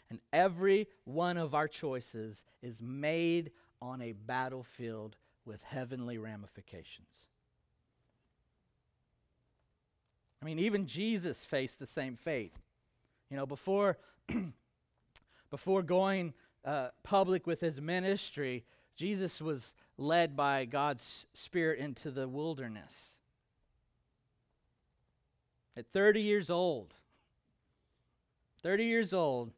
And 0.10 0.20
every 0.32 0.88
one 1.06 1.38
of 1.38 1.54
our 1.56 1.68
choices 1.68 2.46
is 2.62 2.82
made 2.82 3.52
on 3.82 4.02
a 4.02 4.12
battlefield 4.14 5.16
with 5.46 5.64
heavenly 5.64 6.18
ramifications. 6.18 7.28
I 10.42 10.46
mean, 10.46 10.60
even 10.60 10.86
Jesus 10.86 11.46
faced 11.46 11.80
the 11.80 11.86
same 11.86 12.16
fate. 12.16 12.54
You 13.30 13.38
know, 13.38 13.46
before, 13.46 13.98
before 15.50 15.82
going 15.82 16.34
uh, 16.64 16.90
public 17.04 17.48
with 17.48 17.60
his 17.60 17.82
ministry, 17.82 18.64
Jesus 18.96 19.42
was 19.42 19.76
led 19.98 20.36
by 20.36 20.66
God's 20.66 21.26
Spirit 21.34 21.80
into 21.80 22.12
the 22.12 22.28
wilderness. 22.28 23.18
At 25.76 25.88
30 25.92 26.22
years 26.22 26.50
old, 26.50 26.96
30 28.64 28.86
years 28.86 29.14
old, 29.14 29.52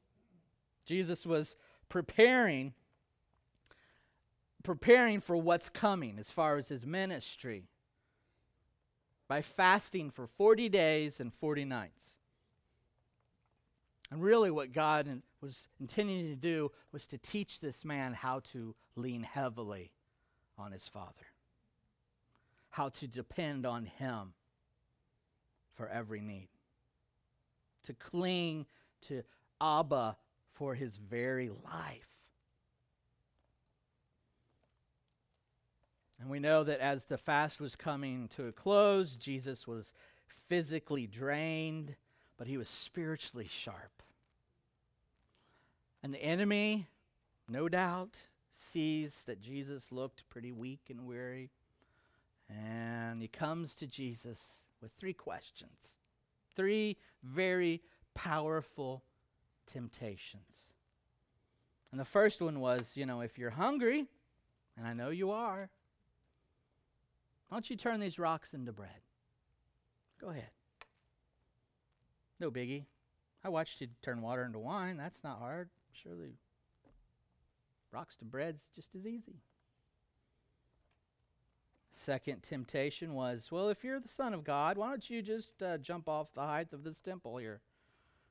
Jesus 0.86 1.26
was 1.26 1.56
preparing 1.88 2.74
preparing 4.64 5.22
for 5.22 5.38
what's 5.38 5.70
coming 5.70 6.18
as 6.20 6.32
far 6.32 6.58
as 6.58 6.70
his 6.70 6.86
ministry 6.86 7.70
by 9.28 9.42
fasting 9.42 10.10
for 10.10 10.28
40 10.28 10.70
days 10.70 11.20
and 11.20 11.34
40 11.34 11.66
nights. 11.66 12.18
And 14.12 14.24
really, 14.24 14.50
what 14.50 14.72
God 14.72 15.22
was 15.40 15.70
intending 15.80 16.26
to 16.30 16.36
do 16.36 16.72
was 16.92 17.06
to 17.08 17.18
teach 17.18 17.60
this 17.60 17.86
man 17.86 18.14
how 18.14 18.40
to 18.46 18.76
lean 18.96 19.22
heavily 19.22 19.92
on 20.58 20.72
his 20.72 20.88
Father, 20.88 21.28
how 22.72 22.90
to 22.90 23.08
depend 23.08 23.66
on 23.66 23.86
Him 23.86 24.34
for 25.74 25.88
every 25.88 26.22
need, 26.22 26.50
to 27.84 27.94
cling 27.94 28.66
to 29.02 29.24
Abba 29.62 30.18
for 30.54 30.76
his 30.76 30.98
very 30.98 31.50
life. 31.50 32.19
And 36.20 36.30
we 36.30 36.40
know 36.40 36.64
that 36.64 36.80
as 36.80 37.06
the 37.06 37.18
fast 37.18 37.62
was 37.62 37.76
coming 37.76 38.28
to 38.30 38.48
a 38.48 38.52
close, 38.52 39.16
Jesus 39.16 39.66
was 39.66 39.94
physically 40.28 41.08
drained, 41.08 41.96
but 42.38 42.48
he 42.48 42.58
was 42.58 42.68
spiritually 42.68 43.48
sharp. 43.48 44.04
And 46.04 46.14
the 46.14 46.24
enemy, 46.24 46.88
no 47.48 47.70
doubt, 47.70 48.18
sees 48.52 49.24
that 49.26 49.42
Jesus 49.42 49.92
looked 49.92 50.28
pretty 50.30 50.52
weak 50.52 50.88
and 50.90 51.06
weary. 51.06 51.52
And 52.50 53.22
he 53.22 53.28
comes 53.28 53.74
to 53.76 53.88
Jesus 53.88 54.64
with 54.82 54.92
three 54.94 55.14
questions. 55.14 55.96
Three 56.56 56.98
very 57.24 57.82
powerful 58.14 59.04
temptations. 59.68 60.74
And 61.92 62.00
the 62.00 62.06
first 62.06 62.42
one 62.42 62.60
was, 62.60 62.98
you 62.98 63.06
know, 63.06 63.22
if 63.22 63.38
you're 63.38 63.52
hungry, 63.52 64.06
and 64.78 64.88
I 64.88 64.94
know 64.94 65.10
you 65.10 65.32
are, 65.32 65.70
why 67.50 67.56
don't 67.56 67.70
you 67.70 67.76
turn 67.76 68.00
these 68.00 68.20
rocks 68.20 68.54
into 68.54 68.72
bread? 68.72 69.02
Go 70.22 70.30
ahead. 70.30 70.52
No 72.40 72.52
biggie. 72.52 72.86
I 73.44 73.50
watched 73.50 73.82
you 73.82 73.88
turn 74.02 74.22
water 74.22 74.44
into 74.44 74.60
wine. 74.60 74.98
That's 74.98 75.24
not 75.24 75.40
hard. 75.40 75.70
Surely 75.92 76.36
rocks 77.92 78.16
to 78.18 78.26
bread's 78.26 78.70
just 78.76 78.96
as 78.96 79.06
easy. 79.06 79.42
Second 81.92 82.44
temptation 82.44 83.14
was, 83.14 83.52
well, 83.52 83.70
if 83.70 83.84
you're 83.84 84.00
the 84.00 84.08
Son 84.08 84.34
of 84.34 84.44
God, 84.44 84.78
why 84.78 84.90
don't 84.90 85.10
you 85.10 85.22
just 85.22 85.62
uh, 85.62 85.78
jump 85.80 86.08
off 86.08 86.34
the 86.34 86.42
height 86.42 86.72
of 86.72 86.84
this 86.84 87.02
temple 87.02 87.38
here? 87.38 87.62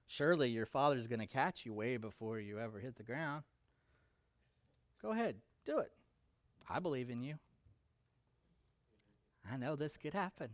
Surely 0.07 0.49
your 0.49 0.65
Father's 0.65 1.07
going 1.07 1.21
to 1.21 1.27
catch 1.27 1.67
you 1.67 1.75
way 1.75 1.97
before 1.97 2.39
you 2.39 2.59
ever 2.59 2.79
hit 2.79 2.97
the 2.97 3.03
ground. 3.03 3.43
Go 5.03 5.11
ahead, 5.11 5.37
do 5.67 5.79
it. 5.79 5.93
I 6.71 6.79
believe 6.79 7.11
in 7.11 7.23
you. 7.23 7.35
I 9.51 9.57
know 9.57 9.77
this 9.77 9.97
could 9.97 10.15
happen. 10.15 10.51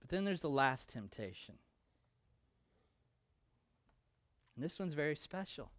But 0.00 0.10
then 0.10 0.24
there's 0.24 0.40
the 0.40 0.50
last 0.50 0.88
temptation. 0.88 1.56
And 4.54 4.64
this 4.64 4.78
one's 4.78 4.94
very 4.94 5.16
special. 5.16 5.70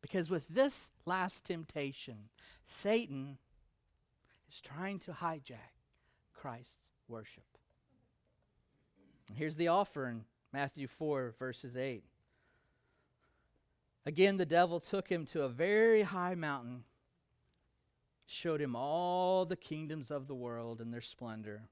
Because 0.00 0.30
with 0.30 0.48
this 0.48 0.90
last 1.04 1.44
temptation, 1.44 2.30
Satan 2.66 3.38
is 4.48 4.60
trying 4.60 4.98
to 5.00 5.12
hijack 5.12 5.74
Christ's 6.32 6.90
worship. 7.08 7.44
And 9.28 9.36
here's 9.36 9.56
the 9.56 9.68
offer 9.68 10.06
in 10.06 10.24
Matthew 10.52 10.86
4, 10.86 11.34
verses 11.38 11.76
8. 11.76 12.04
Again, 14.06 14.36
the 14.36 14.46
devil 14.46 14.80
took 14.80 15.08
him 15.08 15.26
to 15.26 15.42
a 15.42 15.48
very 15.48 16.02
high 16.02 16.34
mountain, 16.34 16.84
showed 18.26 18.60
him 18.60 18.74
all 18.74 19.44
the 19.44 19.56
kingdoms 19.56 20.10
of 20.10 20.26
the 20.26 20.34
world 20.34 20.80
and 20.80 20.92
their 20.92 21.00
splendor. 21.00 21.62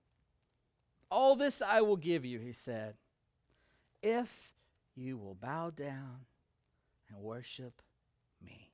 All 1.10 1.36
this 1.36 1.62
I 1.62 1.80
will 1.80 1.96
give 1.96 2.24
you, 2.24 2.38
he 2.38 2.52
said, 2.52 2.94
if 4.02 4.52
you 4.94 5.16
will 5.16 5.34
bow 5.34 5.70
down 5.70 6.26
and 7.08 7.18
worship 7.18 7.80
me. 8.44 8.70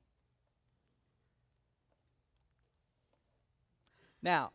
Now, 4.23 4.53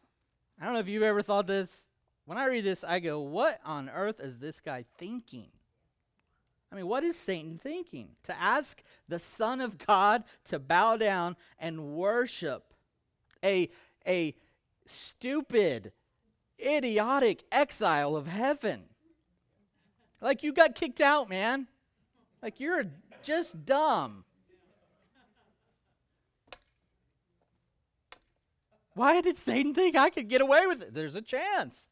I 0.59 0.65
don't 0.65 0.73
know 0.73 0.79
if 0.79 0.87
you've 0.87 1.03
ever 1.03 1.21
thought 1.21 1.47
this. 1.47 1.87
When 2.25 2.37
I 2.37 2.47
read 2.47 2.63
this, 2.63 2.83
I 2.83 2.99
go, 2.99 3.19
what 3.19 3.59
on 3.63 3.89
earth 3.89 4.19
is 4.19 4.39
this 4.39 4.59
guy 4.59 4.85
thinking? 4.97 5.49
I 6.71 6.75
mean, 6.75 6.87
what 6.87 7.03
is 7.03 7.15
Satan 7.15 7.57
thinking? 7.57 8.09
To 8.23 8.39
ask 8.39 8.83
the 9.07 9.19
Son 9.19 9.61
of 9.61 9.77
God 9.77 10.23
to 10.45 10.59
bow 10.59 10.97
down 10.97 11.37
and 11.59 11.93
worship 11.95 12.73
a, 13.43 13.69
a 14.05 14.35
stupid, 14.85 15.93
idiotic 16.59 17.43
exile 17.51 18.15
of 18.15 18.27
heaven. 18.27 18.83
Like, 20.19 20.43
you 20.43 20.51
got 20.51 20.75
kicked 20.75 20.99
out, 20.99 21.29
man. 21.29 21.67
Like, 22.41 22.59
you're 22.59 22.85
just 23.23 23.65
dumb. 23.65 24.23
Why 28.93 29.21
did 29.21 29.37
Satan 29.37 29.75
think 29.75 29.95
I 29.95 30.09
could 30.09 30.27
get 30.27 30.41
away 30.41 30.65
with 30.65 30.81
it? 30.81 30.93
There's 30.93 31.15
a 31.15 31.21
chance. 31.21 31.87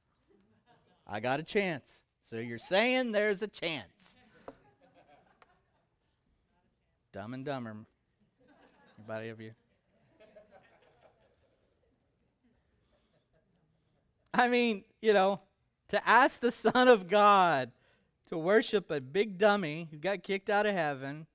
I 1.08 1.20
got 1.20 1.40
a 1.40 1.44
chance. 1.44 2.02
So 2.24 2.38
you're 2.38 2.58
saying 2.58 3.12
there's 3.12 3.44
a 3.44 3.48
chance. 3.48 4.18
Dumb 7.16 7.34
and 7.34 7.46
dumber. 7.46 7.78
Anybody 9.00 9.30
of 9.30 9.40
you? 9.40 9.52
I 14.34 14.50
mean, 14.50 14.84
you 15.02 15.14
know, 15.14 15.40
to 15.88 16.06
ask 16.06 16.42
the 16.42 16.52
Son 16.52 16.90
of 16.90 17.08
God 17.08 17.72
to 18.26 18.38
worship 18.38 18.92
a 18.92 19.00
big 19.00 19.38
dummy 19.38 19.88
who 19.90 19.98
got 19.98 20.24
kicked 20.24 20.50
out 20.50 20.66
of 20.66 20.74
heaven, 20.74 21.26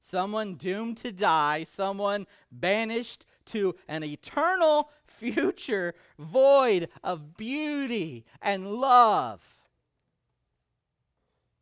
someone 0.00 0.54
doomed 0.54 0.98
to 0.98 1.10
die, 1.10 1.64
someone 1.64 2.28
banished 2.52 3.26
to 3.46 3.74
an 3.88 4.04
eternal 4.04 4.88
future 5.04 5.94
void 6.16 6.88
of 7.02 7.36
beauty 7.36 8.24
and 8.40 8.70
love. 8.70 9.58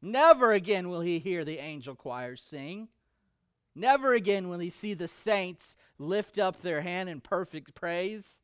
Never 0.03 0.53
again 0.53 0.91
will 0.91 1.01
he 1.01 1.19
hear 1.19 1.43
the 1.43 1.57
angel 1.57 1.95
choir 1.95 2.37
sing. 2.37 2.89
Never 3.75 4.13
again 4.15 4.49
will 4.49 4.59
he 4.59 4.71
see 4.71 4.95
the 4.95 5.09
saints 5.09 5.77
lift 5.99 6.39
up 6.39 6.61
their 6.61 6.83
hand 6.83 7.09
in 7.09 7.21
perfect 7.21 7.75
praise. 7.75 8.41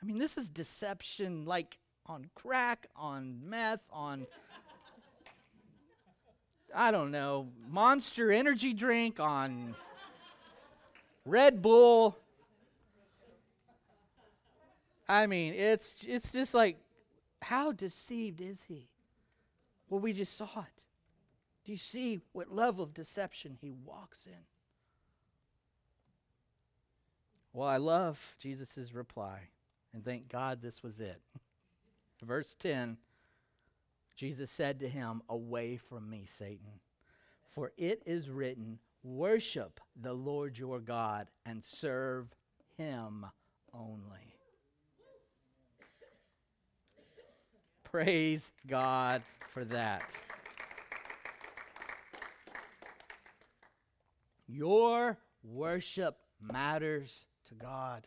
I 0.00 0.06
mean, 0.06 0.18
this 0.18 0.38
is 0.38 0.48
deception 0.48 1.44
like 1.44 1.78
on 2.06 2.30
crack, 2.34 2.86
on 2.94 3.40
meth, 3.44 3.82
on, 3.90 4.26
I 6.74 6.90
don't 6.90 7.10
know, 7.10 7.48
monster 7.68 8.30
energy 8.30 8.72
drink, 8.72 9.18
on 9.18 9.74
Red 11.24 11.60
Bull. 11.60 12.16
I 15.08 15.26
mean, 15.26 15.54
it's 15.54 16.04
it's 16.06 16.32
just 16.32 16.54
like 16.54 16.78
how 17.42 17.72
deceived 17.72 18.40
is 18.40 18.64
he? 18.64 18.88
Well, 19.88 20.00
we 20.00 20.12
just 20.12 20.36
saw 20.36 20.44
it. 20.44 20.84
Do 21.68 21.72
you 21.72 21.76
see 21.76 22.20
what 22.32 22.50
level 22.50 22.82
of 22.82 22.94
deception 22.94 23.58
he 23.60 23.70
walks 23.70 24.24
in? 24.24 24.46
Well, 27.52 27.68
I 27.68 27.76
love 27.76 28.36
Jesus' 28.38 28.94
reply, 28.94 29.50
and 29.92 30.02
thank 30.02 30.30
God 30.30 30.62
this 30.62 30.82
was 30.82 30.98
it. 30.98 31.20
Verse 32.22 32.56
10 32.58 32.96
Jesus 34.16 34.50
said 34.50 34.80
to 34.80 34.88
him, 34.88 35.20
Away 35.28 35.76
from 35.76 36.08
me, 36.08 36.24
Satan. 36.24 36.80
For 37.50 37.72
it 37.76 38.02
is 38.06 38.30
written, 38.30 38.78
Worship 39.02 39.78
the 39.94 40.14
Lord 40.14 40.56
your 40.56 40.80
God 40.80 41.28
and 41.44 41.62
serve 41.62 42.34
him 42.78 43.26
only. 43.74 44.36
Praise 47.84 48.52
God 48.66 49.20
for 49.52 49.66
that. 49.66 50.18
Your 54.48 55.18
worship 55.44 56.16
matters 56.40 57.26
to 57.48 57.54
God. 57.54 58.06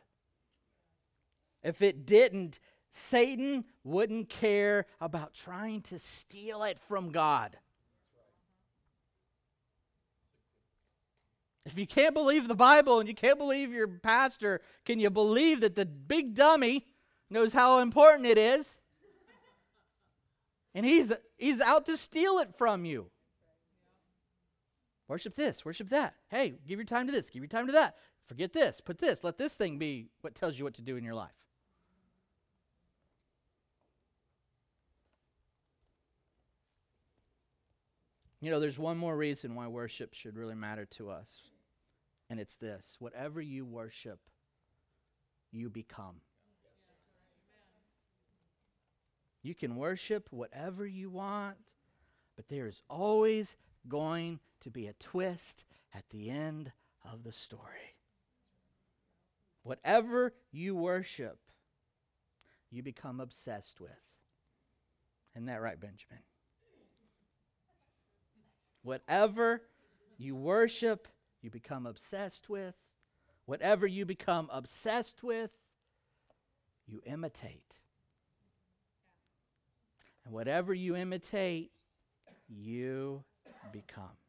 If 1.64 1.82
it 1.82 2.06
didn't, 2.06 2.60
Satan 2.89 3.66
wouldn't 3.84 4.30
care 4.30 4.86
about 5.00 5.34
trying 5.34 5.82
to 5.84 6.00
steal 6.00 6.64
it 6.64 6.80
from 6.80 7.12
God. 7.12 7.58
If 11.66 11.78
you 11.78 11.86
can't 11.86 12.16
believe 12.16 12.48
the 12.48 12.56
Bible 12.56 13.00
and 13.00 13.08
you 13.08 13.14
can't 13.14 13.38
believe 13.38 13.72
your 13.72 13.88
pastor, 13.88 14.62
can 14.84 15.00
you 15.00 15.12
believe 15.12 15.62
that 15.62 15.76
the 15.76 15.86
big 15.86 16.34
dummy 16.34 16.88
knows 17.30 17.54
how 17.54 17.78
important 17.78 18.26
it 18.26 18.38
is? 18.38 18.80
And 20.74 20.86
he's, 20.86 21.14
he's 21.38 21.62
out 21.62 21.86
to 21.86 21.98
steal 21.98 22.39
it 22.39 22.56
from 22.56 22.84
you. 22.84 23.12
Worship 25.12 25.36
this, 25.36 25.66
worship 25.66 25.89
that. 25.89 26.16
Hey, 26.30 26.53
give 26.66 26.80
your 26.80 26.86
time 26.86 27.05
to 27.05 27.12
this, 27.12 27.30
give 27.30 27.43
your 27.43 27.49
time 27.49 27.66
to 27.68 27.74
that. 27.74 27.97
Forget 28.28 28.53
this, 28.53 28.80
put 28.80 28.97
this, 28.97 29.26
let 29.26 29.38
this 29.38 29.55
thing 29.55 29.78
be 29.78 30.07
what 30.22 30.36
tells 30.36 30.57
you 30.57 30.64
what 30.64 30.76
to 30.76 30.82
do 30.82 30.95
in 30.95 31.03
your 31.03 31.14
life. 31.14 31.36
You 38.39 38.51
know, 38.51 38.62
there's 38.62 38.80
one 38.80 38.97
more 38.97 39.18
reason 39.18 39.53
why 39.53 39.68
worship 39.68 40.14
should 40.14 40.38
really 40.38 40.55
matter 40.55 40.86
to 40.91 41.09
us, 41.09 41.41
and 42.30 42.39
it's 42.39 42.55
this 42.55 42.95
whatever 42.97 43.41
you 43.41 43.66
worship, 43.66 44.20
you 45.51 45.70
become. 45.70 46.22
You 49.43 49.55
can 49.55 49.76
worship 49.76 50.30
whatever 50.32 50.88
you 50.88 51.09
want, 51.09 51.57
but 52.38 52.47
there 52.47 52.66
is 52.66 52.82
always 52.89 53.57
going 53.89 54.39
to 54.62 54.70
be 54.70 54.88
a 54.88 54.93
twist 54.93 55.66
at 55.93 56.09
the 56.09 56.30
end 56.30 56.72
of 57.12 57.24
the 57.24 57.32
story. 57.32 57.97
Whatever 59.64 60.34
you 60.51 60.76
worship, 60.76 61.39
you 62.72 62.82
become 62.82 63.20
obsessed 63.20 63.80
with. 63.80 63.91
Isn't 65.36 65.45
that 65.45 65.62
right, 65.62 65.80
Benjamin? 65.80 66.24
Whatever 68.84 69.62
you 70.18 70.36
worship, 70.36 71.07
you 71.41 71.49
become 71.49 71.86
obsessed 71.86 72.49
with. 72.49 72.76
Whatever 73.45 73.86
you 73.86 74.05
become 74.05 74.49
obsessed 74.51 75.24
with, 75.24 75.51
you 76.88 77.01
imitate. 77.05 77.80
And 80.26 80.34
whatever 80.34 80.74
you 80.74 80.95
imitate, 80.95 81.72
you 82.47 83.24
become. 83.72 84.21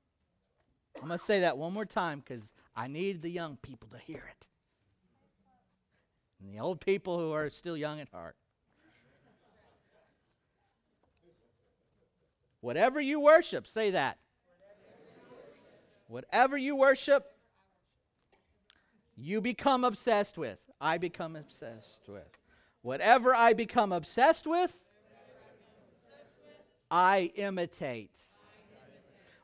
I'm 1.02 1.08
going 1.08 1.18
to 1.18 1.24
say 1.24 1.40
that 1.40 1.58
one 1.58 1.72
more 1.72 1.84
time 1.84 2.20
because 2.20 2.52
I 2.76 2.86
need 2.86 3.22
the 3.22 3.28
young 3.28 3.56
people 3.56 3.88
to 3.88 3.98
hear 3.98 4.22
it. 4.30 4.46
And 6.40 6.54
the 6.54 6.60
old 6.60 6.80
people 6.80 7.18
who 7.18 7.32
are 7.32 7.50
still 7.50 7.76
young 7.76 7.98
at 7.98 8.08
heart. 8.10 8.36
Whatever 12.60 13.00
you 13.00 13.18
worship, 13.18 13.66
say 13.66 13.90
that. 13.90 14.18
Whatever 16.06 16.56
you 16.56 16.76
worship, 16.76 17.26
you 19.16 19.40
become 19.40 19.82
obsessed 19.82 20.38
with. 20.38 20.60
I 20.80 20.98
become 20.98 21.34
obsessed 21.34 22.08
with. 22.08 22.38
Whatever 22.82 23.34
I 23.34 23.54
become 23.54 23.90
obsessed 23.90 24.46
with, 24.46 24.84
I 26.92 27.32
imitate. 27.34 28.16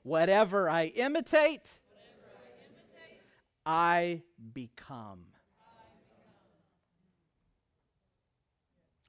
Whatever 0.09 0.71
I 0.71 0.87
imitate, 0.87 1.81
I 3.67 4.23
become. 4.55 5.27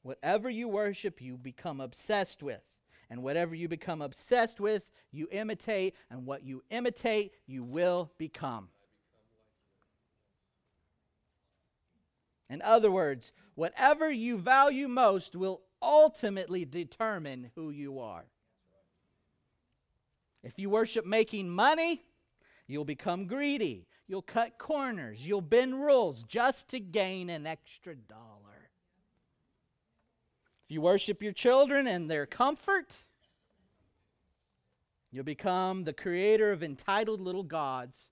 Whatever 0.02 0.50
you 0.50 0.68
worship, 0.68 1.22
you 1.22 1.38
become 1.38 1.80
obsessed 1.80 2.44
with. 2.44 2.62
And 3.10 3.24
whatever 3.24 3.56
you 3.56 3.70
become 3.70 4.02
obsessed 4.02 4.60
with, 4.60 4.92
you 5.10 5.30
imitate. 5.32 5.96
And 6.12 6.26
what 6.26 6.44
you 6.44 6.64
imitate, 6.70 7.32
you 7.48 7.64
will 7.64 8.12
become. 8.18 8.68
In 12.50 12.62
other 12.62 12.92
words, 12.92 13.32
whatever 13.56 14.12
you 14.12 14.38
value 14.38 14.90
most 14.90 15.34
will 15.34 15.62
ultimately 15.82 16.66
determine 16.66 17.52
who 17.56 17.70
you 17.70 18.00
are. 18.00 18.26
If 20.44 20.58
you 20.58 20.70
worship 20.70 21.06
making 21.06 21.50
money, 21.50 22.04
you'll 22.68 22.86
become 22.86 23.26
greedy. 23.26 23.88
You'll 24.08 24.22
cut 24.22 24.58
corners. 24.58 25.26
You'll 25.26 25.42
bend 25.42 25.76
rules 25.76 26.24
just 26.24 26.70
to 26.70 26.80
gain 26.80 27.30
an 27.30 27.46
extra 27.46 27.96
dollar. 27.96 28.70
If 30.66 30.72
you 30.74 30.82
worship 30.82 31.22
your 31.22 31.34
children 31.34 31.88
and 31.88 32.10
their 32.10 32.26
comfort, 32.26 33.04
you'll 35.12 35.24
become 35.24 35.84
the 35.84 35.94
creator 35.94 36.52
of 36.52 36.64
entitled 36.64 37.22
little 37.22 37.44
gods 37.44 38.10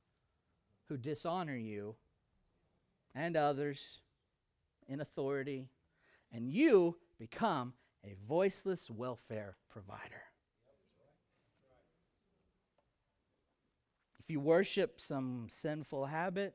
who 0.88 0.98
dishonor 0.98 1.56
you 1.56 1.96
and 3.14 3.36
others 3.36 4.02
in 4.88 5.02
authority, 5.02 5.70
and 6.32 6.50
you 6.50 6.98
become 7.20 7.74
a 8.06 8.16
voiceless 8.28 8.90
welfare 8.90 9.56
provider. 9.70 10.27
If 14.28 14.34
you 14.34 14.42
worship 14.42 15.00
some 15.00 15.48
sinful 15.48 16.08
habit, 16.08 16.54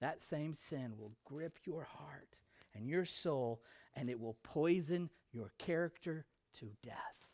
that 0.00 0.22
same 0.22 0.54
sin 0.54 0.92
will 0.96 1.10
grip 1.24 1.58
your 1.64 1.82
heart 1.82 2.38
and 2.76 2.88
your 2.88 3.04
soul, 3.04 3.60
and 3.96 4.08
it 4.08 4.20
will 4.20 4.36
poison 4.44 5.10
your 5.32 5.50
character 5.58 6.26
to 6.60 6.66
death. 6.80 7.26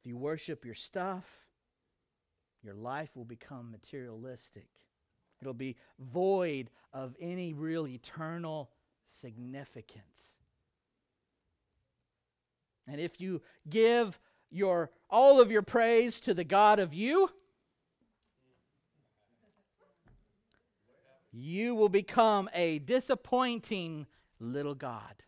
If 0.00 0.06
you 0.06 0.16
worship 0.16 0.64
your 0.64 0.74
stuff, 0.74 1.46
your 2.62 2.74
life 2.74 3.14
will 3.14 3.26
become 3.26 3.70
materialistic. 3.70 4.68
It'll 5.42 5.52
be 5.52 5.76
void 5.98 6.70
of 6.94 7.14
any 7.20 7.52
real 7.52 7.86
eternal 7.86 8.70
significance. 9.06 10.38
And 12.86 12.98
if 12.98 13.20
you 13.20 13.42
give 13.68 14.18
your 14.52 14.90
all 15.10 15.40
of 15.40 15.50
your 15.50 15.62
praise 15.62 16.20
to 16.20 16.34
the 16.34 16.44
God 16.44 16.78
of 16.78 16.94
you, 16.94 17.30
you 21.32 21.74
will 21.74 21.88
become 21.88 22.48
a 22.54 22.78
disappointing 22.78 24.06
little 24.38 24.74
God 24.74 25.22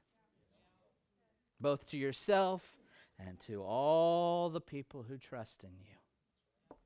both 1.60 1.86
to 1.86 1.96
yourself 1.96 2.76
and 3.18 3.40
to 3.40 3.62
all 3.62 4.50
the 4.50 4.60
people 4.60 5.04
who 5.08 5.16
trust 5.16 5.64
in 5.64 5.70
you. 5.80 6.76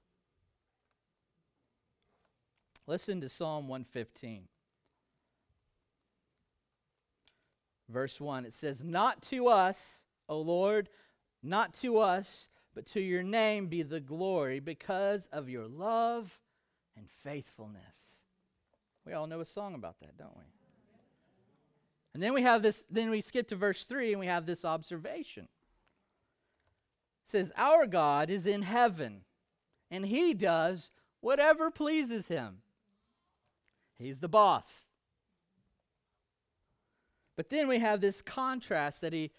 Listen 2.87 3.21
to 3.21 3.29
Psalm 3.29 3.69
115. 3.69 4.45
Verse 7.89 8.21
1 8.21 8.45
it 8.45 8.53
says, 8.53 8.85
Not 8.85 9.23
to 9.25 9.49
us, 9.49 10.05
O 10.29 10.41
Lord, 10.41 10.89
not 11.43 11.75
to 11.75 11.99
us, 11.99 12.49
but 12.75 12.87
to 12.87 13.01
your 13.01 13.23
name 13.23 13.67
be 13.67 13.83
the 13.83 14.01
glory 14.01 14.61
because 14.61 15.27
of 15.33 15.49
your 15.49 15.67
love 15.67 16.41
and 16.97 17.09
faithfulness. 17.11 18.25
We 19.07 19.13
all 19.13 19.27
know 19.27 19.41
a 19.41 19.45
song 19.45 19.75
about 19.75 19.99
that, 20.01 20.17
don't 20.19 20.37
we? 20.37 20.45
And 22.15 22.23
then 22.23 22.35
we 22.35 22.43
have 22.43 22.63
this, 22.63 22.85
then 22.91 23.11
we 23.11 23.21
skip 23.21 23.49
to 23.49 23.57
verse 23.57 23.85
3 23.85 24.13
and 24.13 24.21
we 24.21 24.27
have 24.27 24.47
this 24.47 24.65
observation. 24.65 25.45
It 27.25 27.31
says, 27.31 27.53
Our 27.57 27.87
God 27.87 28.31
is 28.31 28.47
in 28.47 28.63
heaven, 28.63 29.23
and 29.91 30.07
he 30.07 30.35
does 30.35 30.91
whatever 31.21 31.71
pleases 31.71 32.29
him. 32.29 32.59
He's 33.99 34.21
the 34.21 34.29
boss. 34.29 34.87
But 37.37 37.51
then 37.51 37.69
we 37.69 37.79
have 37.79 38.01
this 38.01 38.21
contrast 38.21 39.01
that 39.01 39.13
he 39.13 39.31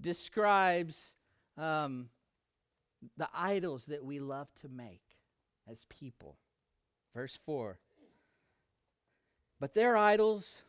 describes 0.00 1.13
um, 1.56 2.08
the 3.16 3.28
idols 3.34 3.86
that 3.86 4.04
we 4.04 4.20
love 4.20 4.48
to 4.60 4.68
make 4.68 5.02
as 5.68 5.86
people. 5.88 6.36
Verse 7.14 7.36
4 7.36 7.78
But 9.60 9.74
their 9.74 9.96
idols 9.96 10.62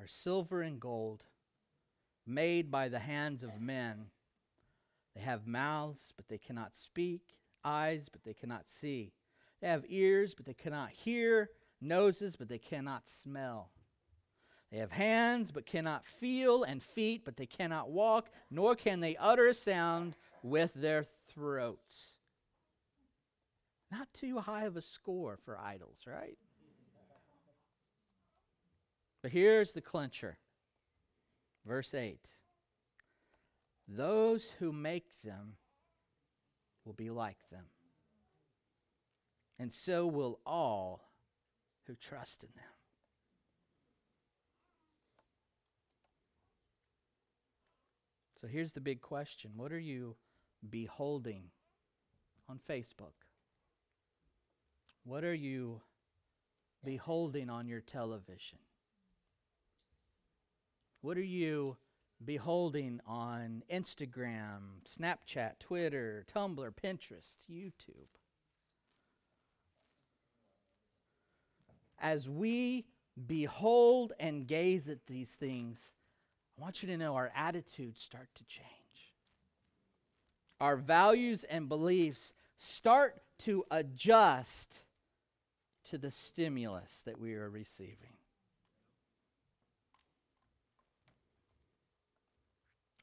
are 0.00 0.06
silver 0.06 0.62
and 0.62 0.80
gold, 0.80 1.26
made 2.26 2.70
by 2.70 2.88
the 2.88 2.98
hands 2.98 3.42
of 3.42 3.60
men. 3.60 4.06
They 5.14 5.22
have 5.22 5.46
mouths, 5.46 6.12
but 6.16 6.28
they 6.28 6.38
cannot 6.38 6.74
speak, 6.74 7.38
eyes, 7.64 8.08
but 8.10 8.24
they 8.24 8.34
cannot 8.34 8.68
see. 8.68 9.12
They 9.60 9.68
have 9.68 9.84
ears, 9.88 10.34
but 10.34 10.44
they 10.44 10.54
cannot 10.54 10.90
hear, 10.90 11.50
noses, 11.80 12.36
but 12.36 12.48
they 12.48 12.58
cannot 12.58 13.08
smell. 13.08 13.70
They 14.70 14.78
have 14.78 14.92
hands, 14.92 15.50
but 15.50 15.66
cannot 15.66 16.04
feel, 16.04 16.64
and 16.64 16.82
feet, 16.82 17.24
but 17.24 17.36
they 17.36 17.46
cannot 17.46 17.90
walk, 17.90 18.30
nor 18.50 18.74
can 18.74 19.00
they 19.00 19.16
utter 19.16 19.46
a 19.46 19.54
sound 19.54 20.16
with 20.42 20.74
their 20.74 21.04
throats. 21.32 22.14
Not 23.92 24.12
too 24.12 24.40
high 24.40 24.64
of 24.64 24.76
a 24.76 24.82
score 24.82 25.36
for 25.36 25.58
idols, 25.58 26.00
right? 26.06 26.36
But 29.22 29.30
here's 29.30 29.72
the 29.72 29.80
clincher. 29.80 30.38
Verse 31.64 31.94
8 31.94 32.18
Those 33.88 34.50
who 34.58 34.72
make 34.72 35.22
them 35.22 35.54
will 36.84 36.92
be 36.92 37.10
like 37.10 37.48
them, 37.50 37.64
and 39.58 39.72
so 39.72 40.06
will 40.06 40.40
all 40.44 41.08
who 41.86 41.94
trust 41.94 42.42
in 42.42 42.50
them. 42.54 42.73
So 48.44 48.48
here's 48.48 48.72
the 48.72 48.80
big 48.82 49.00
question 49.00 49.52
What 49.56 49.72
are 49.72 49.78
you 49.78 50.16
beholding 50.68 51.44
on 52.46 52.60
Facebook? 52.68 53.14
What 55.02 55.24
are 55.24 55.32
you 55.32 55.80
beholding 56.84 57.48
on 57.48 57.68
your 57.68 57.80
television? 57.80 58.58
What 61.00 61.16
are 61.16 61.22
you 61.22 61.78
beholding 62.22 63.00
on 63.06 63.62
Instagram, 63.72 64.82
Snapchat, 64.86 65.58
Twitter, 65.58 66.26
Tumblr, 66.30 66.70
Pinterest, 66.74 67.36
YouTube? 67.50 68.12
As 71.98 72.28
we 72.28 72.84
behold 73.26 74.12
and 74.20 74.46
gaze 74.46 74.90
at 74.90 75.06
these 75.06 75.30
things, 75.30 75.94
I 76.56 76.62
want 76.62 76.82
you 76.82 76.88
to 76.88 76.96
know 76.96 77.16
our 77.16 77.32
attitudes 77.34 78.00
start 78.00 78.28
to 78.36 78.44
change. 78.44 78.68
Our 80.60 80.76
values 80.76 81.44
and 81.44 81.68
beliefs 81.68 82.32
start 82.56 83.22
to 83.40 83.64
adjust 83.70 84.84
to 85.84 85.98
the 85.98 86.10
stimulus 86.10 87.02
that 87.04 87.18
we 87.18 87.34
are 87.34 87.50
receiving. 87.50 88.16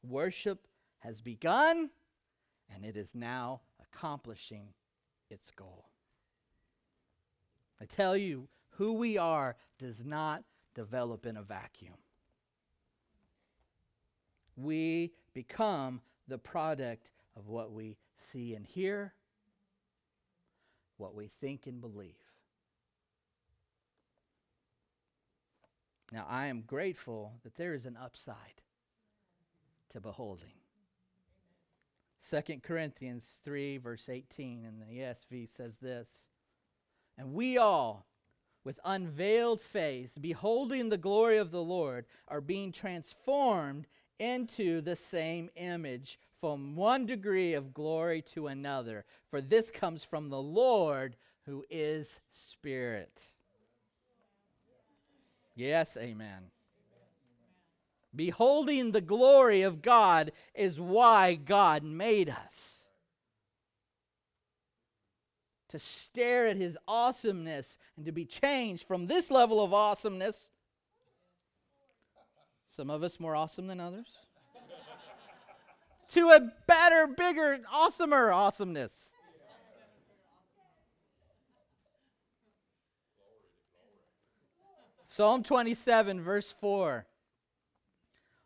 Worship 0.04 0.68
has 1.00 1.22
begun 1.22 1.90
and 2.74 2.86
it 2.86 2.96
is 2.96 3.14
now 3.14 3.62
accomplishing 3.82 4.70
its 5.30 5.52
goal. 5.52 5.90
I 7.80 7.86
tell 7.86 8.16
you, 8.16 8.48
who 8.76 8.94
we 8.94 9.18
are 9.18 9.58
does 9.78 10.06
not 10.06 10.44
develop 10.74 11.26
in 11.26 11.36
a 11.36 11.44
vacuum. 11.44 12.01
We 14.56 15.14
become 15.34 16.02
the 16.28 16.38
product 16.38 17.12
of 17.36 17.48
what 17.48 17.72
we 17.72 17.98
see 18.16 18.54
and 18.56 18.66
hear, 18.66 19.14
what 20.98 21.16
we 21.16 21.28
think 21.28 21.68
and 21.68 21.82
believe. 21.82 22.16
Now, 26.12 26.26
I 26.30 26.48
am 26.48 26.62
grateful 26.62 27.34
that 27.44 27.56
there 27.56 27.74
is 27.74 27.86
an 27.86 27.98
upside 28.02 28.62
to 29.90 30.02
beholding. 30.02 30.54
2 32.30 32.60
Corinthians 32.62 33.40
3, 33.44 33.78
verse 33.78 34.10
18 34.10 34.66
in 34.66 34.80
the 34.80 35.00
ESV 35.00 35.50
says 35.50 35.78
this 35.78 36.28
And 37.18 37.34
we 37.34 37.58
all, 37.58 38.06
with 38.64 38.80
unveiled 38.84 39.62
face, 39.62 40.18
beholding 40.18 40.90
the 40.90 40.98
glory 40.98 41.38
of 41.38 41.52
the 41.52 41.64
Lord, 41.64 42.06
are 42.28 42.42
being 42.42 42.72
transformed 42.72 43.88
into 44.22 44.82
the 44.82 44.96
same 44.96 45.50
image 45.56 46.20
from 46.40 46.76
one 46.76 47.08
degree 47.08 47.56
of 47.56 47.74
glory 47.74 48.22
to 48.22 48.46
another. 48.46 49.04
For 49.32 49.42
this 49.42 49.72
comes 49.72 50.04
from 50.04 50.30
the 50.30 50.42
Lord 50.42 51.16
who 51.48 51.66
is 51.72 52.20
Spirit. 52.30 53.24
Yes, 55.56 55.98
amen. 55.98 56.52
Beholding 58.16 58.92
the 58.92 59.02
glory 59.02 59.64
of 59.64 59.82
God 59.82 60.32
is 60.54 60.80
why 60.80 61.34
God 61.34 61.84
made 61.84 62.30
us. 62.30 62.86
To 65.70 65.80
stare 65.80 66.46
at 66.46 66.58
his 66.58 66.78
awesomeness 66.88 67.80
and 67.98 68.06
to 68.06 68.12
be 68.12 68.26
changed 68.26 68.84
from 68.84 69.08
this 69.08 69.32
level 69.32 69.64
of 69.64 69.74
awesomeness. 69.74 70.51
Some 72.72 72.90
of 72.90 73.04
us 73.04 73.20
more 73.20 73.36
awesome 73.36 73.68
than 73.68 73.82
others. 73.82 74.08
to 76.12 76.30
a 76.30 76.40
better, 76.68 77.06
bigger, 77.06 77.60
awesomer 77.70 78.34
awesomeness. 78.34 79.10
Psalm 85.04 85.44
27, 85.44 86.22
verse 86.22 86.56
4. 86.62 87.06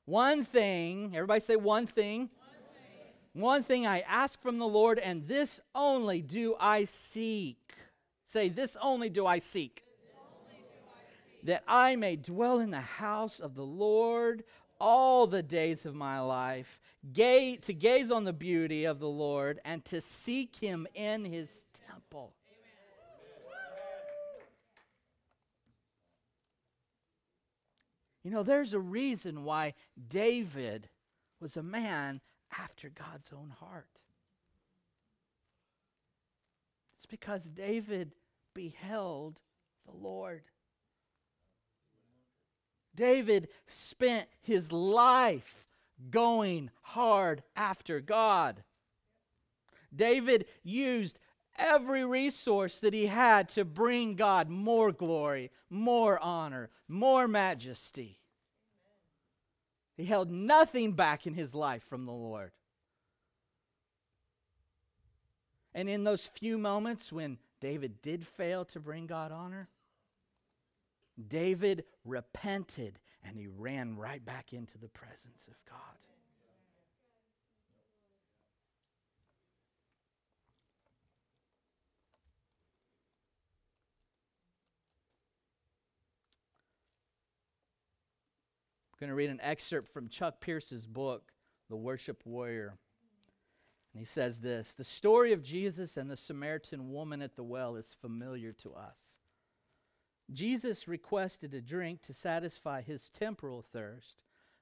One 0.06 0.44
thing, 0.44 1.12
everybody 1.14 1.42
say 1.42 1.56
one 1.56 1.86
thing. 1.86 2.32
One 3.34 3.62
thing 3.62 3.86
I 3.86 4.00
ask 4.00 4.42
from 4.42 4.58
the 4.58 4.68
Lord, 4.68 4.98
and 4.98 5.28
this 5.28 5.62
only 5.76 6.24
do 6.24 6.56
I 6.60 6.86
seek. 6.86 7.76
Say, 8.24 8.50
this 8.50 8.76
only 8.82 9.12
do 9.12 9.28
I 9.28 9.38
seek. 9.38 9.85
That 11.46 11.64
I 11.68 11.96
may 11.96 12.16
dwell 12.16 12.60
in 12.60 12.72
the 12.72 12.82
house 12.82 13.40
of 13.40 13.56
the 13.56 13.66
Lord 13.66 14.44
all 14.80 15.28
the 15.28 15.44
days 15.44 15.86
of 15.86 15.96
my 15.96 16.20
life, 16.20 16.80
gaze, 17.14 17.60
to 17.62 17.74
gaze 17.74 18.12
on 18.12 18.24
the 18.24 18.34
beauty 18.34 18.86
of 18.86 19.00
the 19.00 19.08
Lord 19.08 19.60
and 19.64 19.86
to 19.86 20.02
seek 20.02 20.58
him 20.58 20.88
in 20.94 21.24
his 21.24 21.64
temple. 21.88 22.34
You 28.24 28.32
know, 28.32 28.42
there's 28.42 28.74
a 28.74 28.80
reason 28.80 29.44
why 29.44 29.76
David 30.10 30.90
was 31.40 31.56
a 31.56 31.62
man 31.62 32.22
after 32.60 32.90
God's 32.90 33.32
own 33.32 33.52
heart. 33.60 34.02
It's 36.98 37.06
because 37.06 37.44
David 37.44 38.16
beheld 38.56 39.42
the 39.86 39.96
Lord. 39.96 40.42
David 42.96 43.50
spent 43.68 44.28
his 44.42 44.72
life 44.72 45.66
going 46.10 46.72
hard 46.82 47.44
after 47.56 48.00
God. 48.00 48.64
David 49.94 50.46
used 50.64 51.20
every 51.58 52.06
resource 52.06 52.80
that 52.80 52.94
he 52.94 53.06
had 53.06 53.50
to 53.50 53.64
bring 53.64 54.16
God 54.16 54.50
more 54.50 54.92
glory, 54.92 55.52
more 55.70 56.20
honor, 56.20 56.70
more 56.88 57.28
majesty. 57.28 58.20
He 59.96 60.06
held 60.06 60.30
nothing 60.30 60.92
back 60.92 61.26
in 61.26 61.34
his 61.34 61.56
life 61.56 61.84
from 61.84 62.06
the 62.06 62.12
Lord. 62.12 62.52
And 65.74 65.90
in 65.90 66.04
those 66.04 66.28
few 66.28 66.58
moments 66.58 67.12
when 67.12 67.38
David 67.62 68.02
did 68.02 68.28
fail 68.28 68.66
to 68.66 68.80
bring 68.80 69.08
God 69.08 69.32
honor, 69.32 69.70
David 71.28 71.86
repented 72.04 73.00
and 73.24 73.38
he 73.38 73.48
ran 73.48 73.98
right 73.98 74.24
back 74.24 74.54
into 74.54 74.78
the 74.78 74.88
presence 74.88 75.48
of 75.48 75.56
God. 75.68 75.80
I'm 88.94 89.08
going 89.08 89.10
to 89.10 89.16
read 89.16 89.30
an 89.30 89.42
excerpt 89.42 89.90
from 89.90 90.08
Chuck 90.08 90.40
Pierce's 90.40 90.86
book, 90.86 91.34
The 91.70 91.76
Worship 91.76 92.22
Warrior. 92.26 92.78
And 93.94 94.00
he 94.00 94.06
says 94.06 94.40
this 94.40 94.74
The 94.74 94.86
story 94.86 95.34
of 95.34 95.44
Jesus 95.44 95.98
and 95.98 96.10
the 96.10 96.16
Samaritan 96.16 96.92
woman 96.92 97.22
at 97.22 97.36
the 97.36 97.44
well 97.44 97.76
is 97.76 97.94
familiar 98.00 98.54
to 98.54 98.74
us. 98.74 99.20
Jesus 100.32 100.88
requested 100.88 101.54
a 101.54 101.62
drink 101.62 102.02
to 102.04 102.14
satisfy 102.14 102.82
his 102.82 103.10
temporal 103.10 103.62
thirst, 103.62 104.16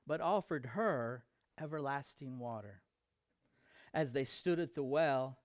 but 0.05 0.22
offered 0.22 0.68
her 0.74 1.24
everlasting 1.59 2.39
water. 2.39 2.82
As 3.93 4.11
they 4.11 4.26
stood 4.26 4.59
at 4.59 4.76
the 4.76 4.84
well, 4.84 5.38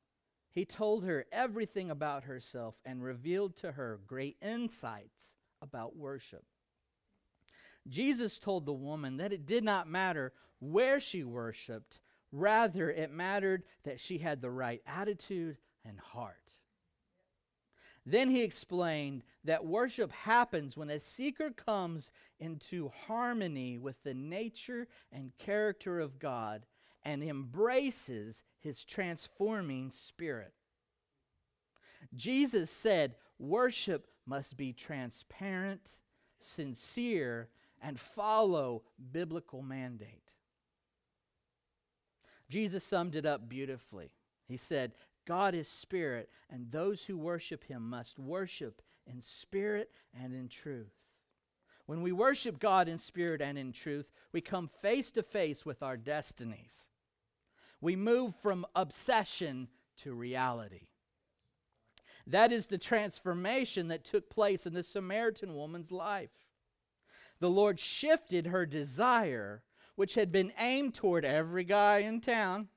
he 0.51 0.65
told 0.65 1.05
her 1.05 1.27
everything 1.31 1.91
about 1.91 2.25
herself 2.25 2.81
and 2.85 3.03
revealed 3.03 3.57
to 3.59 3.73
her 3.73 4.01
great 4.07 4.37
insights 4.43 5.37
about 5.63 5.97
worship. 5.97 6.45
Jesus 7.87 8.39
told 8.39 8.67
the 8.67 8.73
woman 8.73 9.19
that 9.19 9.33
it 9.33 9.47
did 9.47 9.63
not 9.63 9.89
matter 9.89 10.33
where 10.59 10.99
she 10.99 11.23
worshiped, 11.23 12.01
Rather, 12.31 12.91
it 12.91 13.11
mattered 13.11 13.63
that 13.85 14.01
she 14.01 14.19
had 14.19 14.43
the 14.43 14.51
right 14.51 14.83
attitude 14.87 15.57
and 15.85 15.99
heart. 15.99 16.58
Then 18.11 18.31
he 18.31 18.43
explained 18.43 19.23
that 19.45 19.67
worship 19.67 20.11
happens 20.13 20.79
when 20.79 20.89
a 20.89 20.99
seeker 20.99 21.51
comes 21.51 22.11
into 22.41 22.91
harmony 23.07 23.77
with 23.77 24.03
the 24.03 24.15
nature 24.15 24.89
and 25.13 25.37
character 25.37 26.01
of 26.01 26.19
God 26.19 26.65
and 27.05 27.23
embraces 27.23 28.45
his 28.61 28.83
transforming 28.83 29.91
spirit. 29.91 30.55
Jesus 32.17 32.71
said 32.71 33.15
worship 33.39 34.07
must 34.25 34.57
be 34.57 34.73
transparent, 34.73 35.99
sincere, 36.39 37.51
and 37.83 38.01
follow 38.01 38.85
biblical 39.13 39.61
mandate. 39.61 40.33
Jesus 42.49 42.83
summed 42.85 43.17
it 43.17 43.27
up 43.27 43.51
beautifully. 43.51 44.13
He 44.47 44.57
said, 44.57 44.93
God 45.29 45.55
is 45.55 45.69
spirit, 45.69 46.31
and 46.49 46.73
those 46.73 47.05
who 47.05 47.19
worship 47.19 47.65
him 47.65 47.91
must 47.91 48.19
worship 48.19 48.81
in 49.07 49.21
spirit 49.21 49.91
and 50.19 50.35
in 50.35 50.49
truth. 50.49 50.95
When 51.85 52.01
we 52.01 52.13
worship 52.13 52.59
God 52.59 52.89
in 52.89 52.97
spirit 52.97 53.43
and 53.43 53.59
in 53.59 53.73
truth, 53.73 54.11
we 54.33 54.41
come 54.41 54.71
face 54.81 55.11
to 55.11 55.23
face 55.23 55.67
with 55.67 55.83
our 55.83 55.99
destinies. 55.99 56.89
We 57.79 57.95
move 57.95 58.37
from 58.37 58.65
obsession 58.75 59.69
to 59.99 60.15
reality. 60.15 60.87
That 62.27 62.51
is 62.51 62.69
the 62.69 62.79
transformation 62.79 63.89
that 63.89 64.05
took 64.05 64.31
place 64.31 64.65
in 64.67 64.73
the 64.73 64.83
Samaritan 64.83 65.55
woman's 65.55 65.93
life. 65.93 66.47
The 67.39 67.51
Lord 67.51 67.79
shifted 67.79 68.47
her 68.47 68.65
desire, 68.65 69.63
which 69.95 70.15
had 70.15 70.33
been 70.33 70.55
aimed 70.59 70.95
toward 70.95 71.27
every 71.27 71.65
guy 71.65 71.99
in 71.99 72.23
town, 72.23 72.69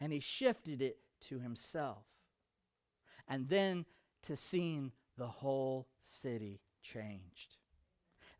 and 0.00 0.12
he 0.12 0.20
shifted 0.20 0.80
it 0.82 0.98
to 1.28 1.38
himself. 1.38 2.04
And 3.26 3.48
then 3.48 3.84
to 4.22 4.36
seeing 4.36 4.92
the 5.16 5.26
whole 5.26 5.88
city 6.00 6.60
changed. 6.82 7.56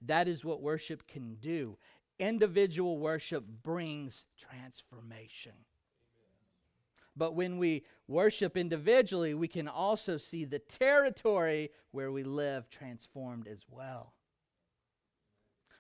That 0.00 0.28
is 0.28 0.44
what 0.44 0.62
worship 0.62 1.06
can 1.06 1.34
do. 1.34 1.76
Individual 2.18 2.98
worship 2.98 3.44
brings 3.62 4.26
transformation. 4.38 5.52
But 7.16 7.34
when 7.34 7.58
we 7.58 7.84
worship 8.06 8.56
individually, 8.56 9.34
we 9.34 9.48
can 9.48 9.66
also 9.66 10.16
see 10.16 10.44
the 10.44 10.60
territory 10.60 11.70
where 11.90 12.12
we 12.12 12.22
live 12.22 12.70
transformed 12.70 13.48
as 13.48 13.64
well. 13.68 14.12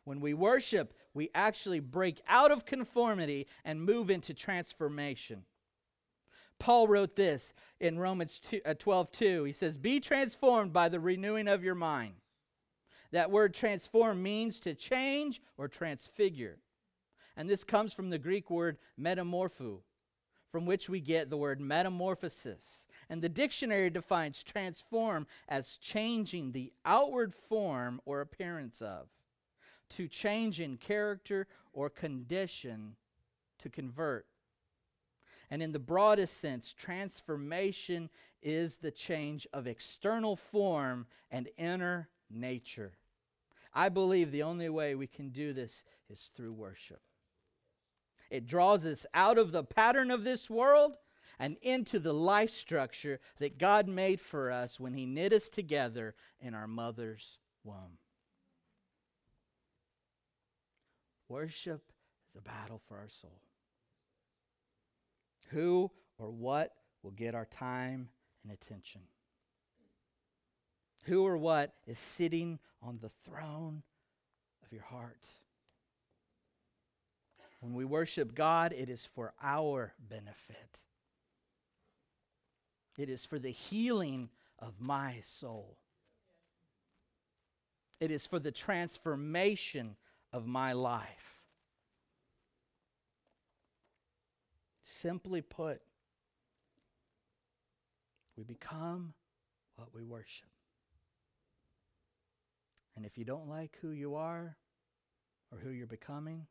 When 0.02 0.20
we 0.20 0.34
worship, 0.34 0.94
we 1.14 1.30
actually 1.34 1.80
break 1.80 2.20
out 2.26 2.50
of 2.50 2.64
conformity 2.64 3.46
and 3.64 3.82
move 3.82 4.10
into 4.10 4.34
transformation. 4.34 5.44
Paul 6.58 6.88
wrote 6.88 7.16
this 7.16 7.52
in 7.80 7.98
Romans 7.98 8.40
12 8.78 9.12
2. 9.12 9.40
Uh, 9.42 9.44
he 9.44 9.52
says, 9.52 9.76
Be 9.76 10.00
transformed 10.00 10.72
by 10.72 10.88
the 10.88 11.00
renewing 11.00 11.48
of 11.48 11.62
your 11.62 11.74
mind. 11.74 12.14
That 13.12 13.30
word 13.30 13.54
transform 13.54 14.22
means 14.22 14.60
to 14.60 14.74
change 14.74 15.40
or 15.56 15.68
transfigure. 15.68 16.58
And 17.36 17.48
this 17.48 17.64
comes 17.64 17.92
from 17.94 18.10
the 18.10 18.18
Greek 18.18 18.50
word 18.50 18.78
metamorpho, 19.00 19.78
from 20.50 20.66
which 20.66 20.88
we 20.88 21.00
get 21.00 21.30
the 21.30 21.36
word 21.36 21.60
metamorphosis. 21.60 22.86
And 23.08 23.22
the 23.22 23.28
dictionary 23.28 23.90
defines 23.90 24.42
transform 24.42 25.26
as 25.48 25.78
changing 25.78 26.52
the 26.52 26.72
outward 26.84 27.32
form 27.32 28.00
or 28.04 28.20
appearance 28.20 28.82
of, 28.82 29.06
to 29.90 30.08
change 30.08 30.60
in 30.60 30.76
character 30.76 31.46
or 31.72 31.88
condition, 31.88 32.96
to 33.60 33.70
convert. 33.70 34.26
And 35.50 35.62
in 35.62 35.72
the 35.72 35.78
broadest 35.78 36.38
sense, 36.38 36.72
transformation 36.72 38.10
is 38.42 38.76
the 38.76 38.90
change 38.90 39.46
of 39.52 39.66
external 39.66 40.36
form 40.36 41.06
and 41.30 41.48
inner 41.56 42.08
nature. 42.30 42.92
I 43.74 43.88
believe 43.88 44.30
the 44.30 44.42
only 44.42 44.68
way 44.68 44.94
we 44.94 45.06
can 45.06 45.30
do 45.30 45.52
this 45.52 45.84
is 46.10 46.30
through 46.34 46.52
worship. 46.52 47.00
It 48.30 48.46
draws 48.46 48.84
us 48.84 49.06
out 49.14 49.38
of 49.38 49.52
the 49.52 49.64
pattern 49.64 50.10
of 50.10 50.24
this 50.24 50.50
world 50.50 50.98
and 51.38 51.56
into 51.62 51.98
the 51.98 52.12
life 52.12 52.50
structure 52.50 53.20
that 53.38 53.58
God 53.58 53.88
made 53.88 54.20
for 54.20 54.50
us 54.50 54.78
when 54.78 54.94
He 54.94 55.06
knit 55.06 55.32
us 55.32 55.48
together 55.48 56.14
in 56.40 56.54
our 56.54 56.66
mother's 56.66 57.38
womb. 57.64 57.98
Worship 61.28 61.82
is 62.28 62.36
a 62.36 62.42
battle 62.42 62.80
for 62.88 62.96
our 62.96 63.08
soul. 63.08 63.40
Who 65.48 65.90
or 66.18 66.30
what 66.30 66.72
will 67.02 67.10
get 67.10 67.34
our 67.34 67.46
time 67.46 68.08
and 68.42 68.52
attention? 68.52 69.02
Who 71.04 71.26
or 71.26 71.36
what 71.36 71.74
is 71.86 71.98
sitting 71.98 72.58
on 72.82 72.98
the 73.00 73.08
throne 73.08 73.82
of 74.64 74.72
your 74.72 74.82
heart? 74.82 75.28
When 77.60 77.74
we 77.74 77.84
worship 77.84 78.34
God, 78.34 78.72
it 78.72 78.88
is 78.88 79.06
for 79.06 79.32
our 79.42 79.94
benefit. 80.08 80.82
It 82.98 83.08
is 83.08 83.24
for 83.24 83.38
the 83.38 83.50
healing 83.50 84.28
of 84.58 84.80
my 84.80 85.20
soul. 85.22 85.78
It 88.00 88.10
is 88.10 88.26
for 88.26 88.38
the 88.38 88.52
transformation 88.52 89.96
of 90.32 90.46
my 90.46 90.72
life. 90.72 91.37
Simply 95.00 95.42
put, 95.42 95.80
we 98.36 98.42
become 98.42 99.14
what 99.76 99.94
we 99.94 100.02
worship. 100.02 100.48
And 102.96 103.06
if 103.06 103.16
you 103.16 103.24
don't 103.24 103.48
like 103.48 103.78
who 103.80 103.92
you 103.92 104.16
are 104.16 104.56
or 105.52 105.58
who 105.60 105.70
you're 105.70 105.86
becoming, 105.86 106.48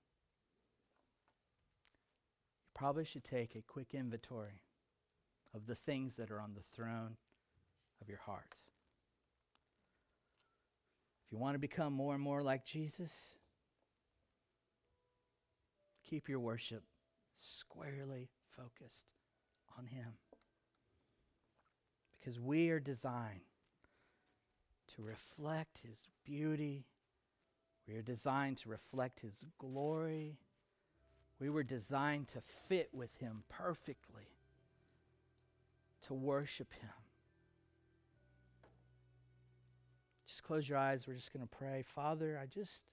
you 2.64 2.72
probably 2.74 3.04
should 3.04 3.26
take 3.26 3.54
a 3.56 3.62
quick 3.62 3.94
inventory 3.94 4.62
of 5.54 5.66
the 5.66 5.76
things 5.76 6.16
that 6.16 6.32
are 6.32 6.40
on 6.40 6.54
the 6.54 6.62
throne 6.62 7.18
of 8.02 8.08
your 8.08 8.20
heart. 8.20 8.56
If 11.26 11.34
you 11.34 11.38
want 11.38 11.56
to 11.56 11.60
become 11.60 11.92
more 11.92 12.14
and 12.14 12.24
more 12.24 12.42
like 12.42 12.64
Jesus, 12.64 13.36
keep 16.10 16.30
your 16.30 16.40
worship 16.40 16.84
squarely 17.36 18.30
focused 18.58 19.06
on 19.78 19.86
Him. 19.86 20.14
Because 22.20 22.40
we 22.40 22.70
are 22.70 22.80
designed 22.80 23.42
to 24.96 25.02
reflect 25.02 25.82
His 25.86 26.08
beauty, 26.26 26.86
we 27.88 27.96
are 27.96 28.02
designed 28.02 28.58
to 28.58 28.70
reflect 28.70 29.22
His 29.22 29.46
glory. 29.58 30.40
We 31.40 31.50
were 31.50 31.64
designed 31.64 32.28
to 32.30 32.42
fit 32.42 32.90
with 32.92 33.16
Him 33.18 33.44
perfectly, 33.48 34.36
to 36.08 36.14
worship 36.14 36.74
Him. 36.74 36.90
Just 40.26 40.44
close 40.44 40.68
your 40.68 40.78
eyes. 40.78 41.08
We're 41.08 41.14
just 41.14 41.32
going 41.32 41.48
to 41.48 41.56
pray. 41.56 41.84
Father, 41.84 42.38
I 42.42 42.48
just 42.48 42.84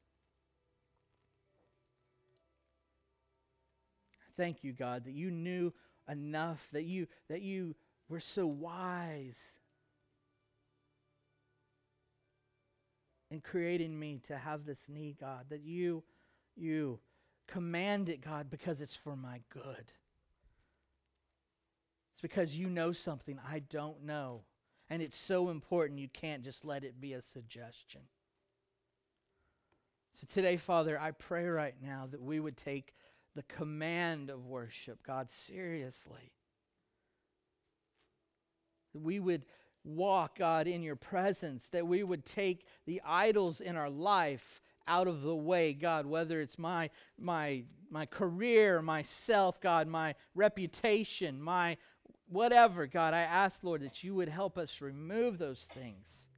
Thank 4.36 4.64
you, 4.64 4.72
God, 4.72 5.04
that 5.04 5.14
you 5.14 5.30
knew 5.30 5.72
enough, 6.08 6.68
that 6.72 6.84
you, 6.84 7.06
that 7.28 7.42
you 7.42 7.74
were 8.08 8.20
so 8.20 8.46
wise 8.46 9.58
in 13.30 13.40
creating 13.40 13.98
me 13.98 14.20
to 14.24 14.36
have 14.36 14.64
this 14.64 14.88
need, 14.88 15.18
God, 15.18 15.46
that 15.48 15.62
you, 15.62 16.02
you 16.56 17.00
command 17.46 18.08
it, 18.08 18.20
God, 18.20 18.50
because 18.50 18.80
it's 18.80 18.96
for 18.96 19.16
my 19.16 19.40
good. 19.50 19.92
It's 22.12 22.20
because 22.20 22.56
you 22.56 22.68
know 22.68 22.92
something 22.92 23.38
I 23.48 23.60
don't 23.60 24.04
know. 24.04 24.42
And 24.90 25.02
it's 25.02 25.16
so 25.16 25.48
important 25.48 25.98
you 25.98 26.08
can't 26.08 26.44
just 26.44 26.64
let 26.64 26.84
it 26.84 27.00
be 27.00 27.14
a 27.14 27.20
suggestion. 27.20 28.02
So 30.12 30.28
today, 30.28 30.56
Father, 30.56 31.00
I 31.00 31.10
pray 31.10 31.46
right 31.46 31.74
now 31.82 32.06
that 32.10 32.22
we 32.22 32.38
would 32.38 32.56
take 32.56 32.94
the 33.34 33.42
command 33.44 34.30
of 34.30 34.46
worship, 34.46 35.02
God, 35.04 35.30
seriously. 35.30 36.32
That 38.92 39.00
we 39.00 39.18
would 39.18 39.44
walk, 39.84 40.38
God, 40.38 40.66
in 40.66 40.82
your 40.82 40.96
presence, 40.96 41.68
that 41.70 41.86
we 41.86 42.02
would 42.02 42.24
take 42.24 42.66
the 42.86 43.02
idols 43.04 43.60
in 43.60 43.76
our 43.76 43.90
life 43.90 44.60
out 44.86 45.08
of 45.08 45.22
the 45.22 45.34
way, 45.34 45.72
God, 45.72 46.06
whether 46.06 46.40
it's 46.40 46.58
my, 46.58 46.90
my, 47.18 47.64
my 47.90 48.06
career, 48.06 48.82
myself, 48.82 49.60
God, 49.60 49.88
my 49.88 50.14
reputation, 50.34 51.40
my 51.40 51.76
whatever, 52.28 52.86
God, 52.86 53.14
I 53.14 53.20
ask, 53.20 53.62
Lord, 53.62 53.82
that 53.82 54.02
you 54.04 54.14
would 54.14 54.28
help 54.28 54.58
us 54.58 54.80
remove 54.80 55.38
those 55.38 55.64
things. 55.64 56.28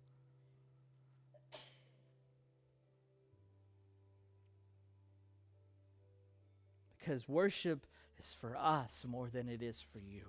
Because 7.07 7.29
worship 7.29 7.87
is 8.19 8.35
for 8.41 8.57
us 8.57 9.05
more 9.07 9.29
than 9.29 9.49
it 9.49 9.63
is 9.63 9.81
for 9.81 9.99
you. 9.99 10.23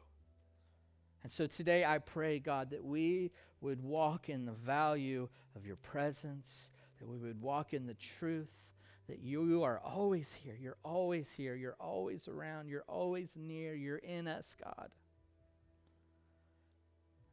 And 1.23 1.31
so 1.31 1.47
today 1.47 1.83
I 1.83 1.97
pray, 1.97 2.39
God, 2.39 2.69
that 2.69 2.83
we 2.83 3.31
would 3.61 3.81
walk 3.81 4.29
in 4.29 4.45
the 4.45 4.51
value 4.51 5.29
of 5.55 5.65
your 5.65 5.77
presence, 5.77 6.71
that 6.99 7.07
we 7.07 7.17
would 7.17 7.41
walk 7.41 7.73
in 7.73 7.87
the 7.87 7.95
truth, 7.95 8.69
that 9.09 9.19
you 9.19 9.63
are 9.63 9.79
always 9.79 10.33
here. 10.33 10.55
You're 10.59 10.77
always 10.83 11.31
here. 11.31 11.55
You're 11.55 11.77
always 11.79 12.27
around. 12.27 12.67
You're 12.67 12.85
always 12.87 13.35
near. 13.35 13.73
You're 13.73 13.97
in 13.97 14.27
us, 14.27 14.55
God. 14.61 14.91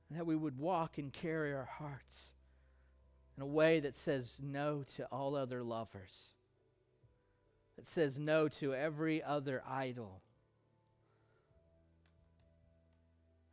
And 0.09 0.19
that 0.19 0.27
we 0.27 0.37
would 0.37 0.59
walk 0.59 0.97
and 0.97 1.13
carry 1.13 1.53
our 1.53 1.69
hearts 1.79 2.33
in 3.37 3.43
a 3.43 3.47
way 3.47 3.81
that 3.81 3.97
says 3.97 4.41
no 4.43 4.85
to 4.97 5.05
all 5.07 5.35
other 5.35 5.63
lovers, 5.63 6.34
that 7.77 7.89
says 7.89 8.19
no 8.19 8.49
to 8.49 8.75
every 8.75 9.23
other 9.23 9.63
idol. 9.69 10.23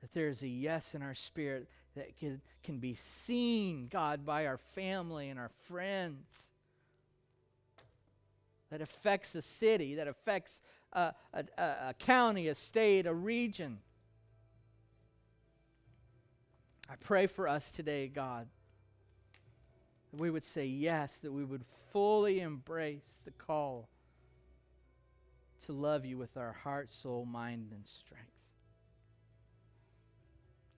That 0.01 0.11
there 0.13 0.27
is 0.27 0.43
a 0.43 0.47
yes 0.47 0.95
in 0.95 1.01
our 1.01 1.13
spirit 1.13 1.67
that 1.95 2.17
can, 2.17 2.41
can 2.63 2.79
be 2.79 2.93
seen, 2.93 3.87
God, 3.87 4.25
by 4.25 4.45
our 4.45 4.57
family 4.57 5.29
and 5.29 5.39
our 5.39 5.51
friends. 5.67 6.51
That 8.69 8.81
affects 8.81 9.35
a 9.35 9.41
city, 9.41 9.95
that 9.95 10.07
affects 10.07 10.61
a, 10.93 11.13
a, 11.33 11.43
a 11.59 11.95
county, 11.99 12.47
a 12.47 12.55
state, 12.55 13.05
a 13.05 13.13
region. 13.13 13.79
I 16.89 16.95
pray 16.99 17.27
for 17.27 17.47
us 17.47 17.71
today, 17.71 18.07
God, 18.07 18.47
that 20.11 20.19
we 20.19 20.29
would 20.29 20.43
say 20.43 20.65
yes, 20.65 21.19
that 21.19 21.31
we 21.31 21.43
would 21.43 21.63
fully 21.91 22.39
embrace 22.39 23.19
the 23.25 23.31
call 23.31 23.89
to 25.65 25.73
love 25.73 26.05
you 26.05 26.17
with 26.17 26.37
our 26.37 26.53
heart, 26.53 26.91
soul, 26.91 27.25
mind, 27.25 27.71
and 27.71 27.85
strength. 27.85 28.25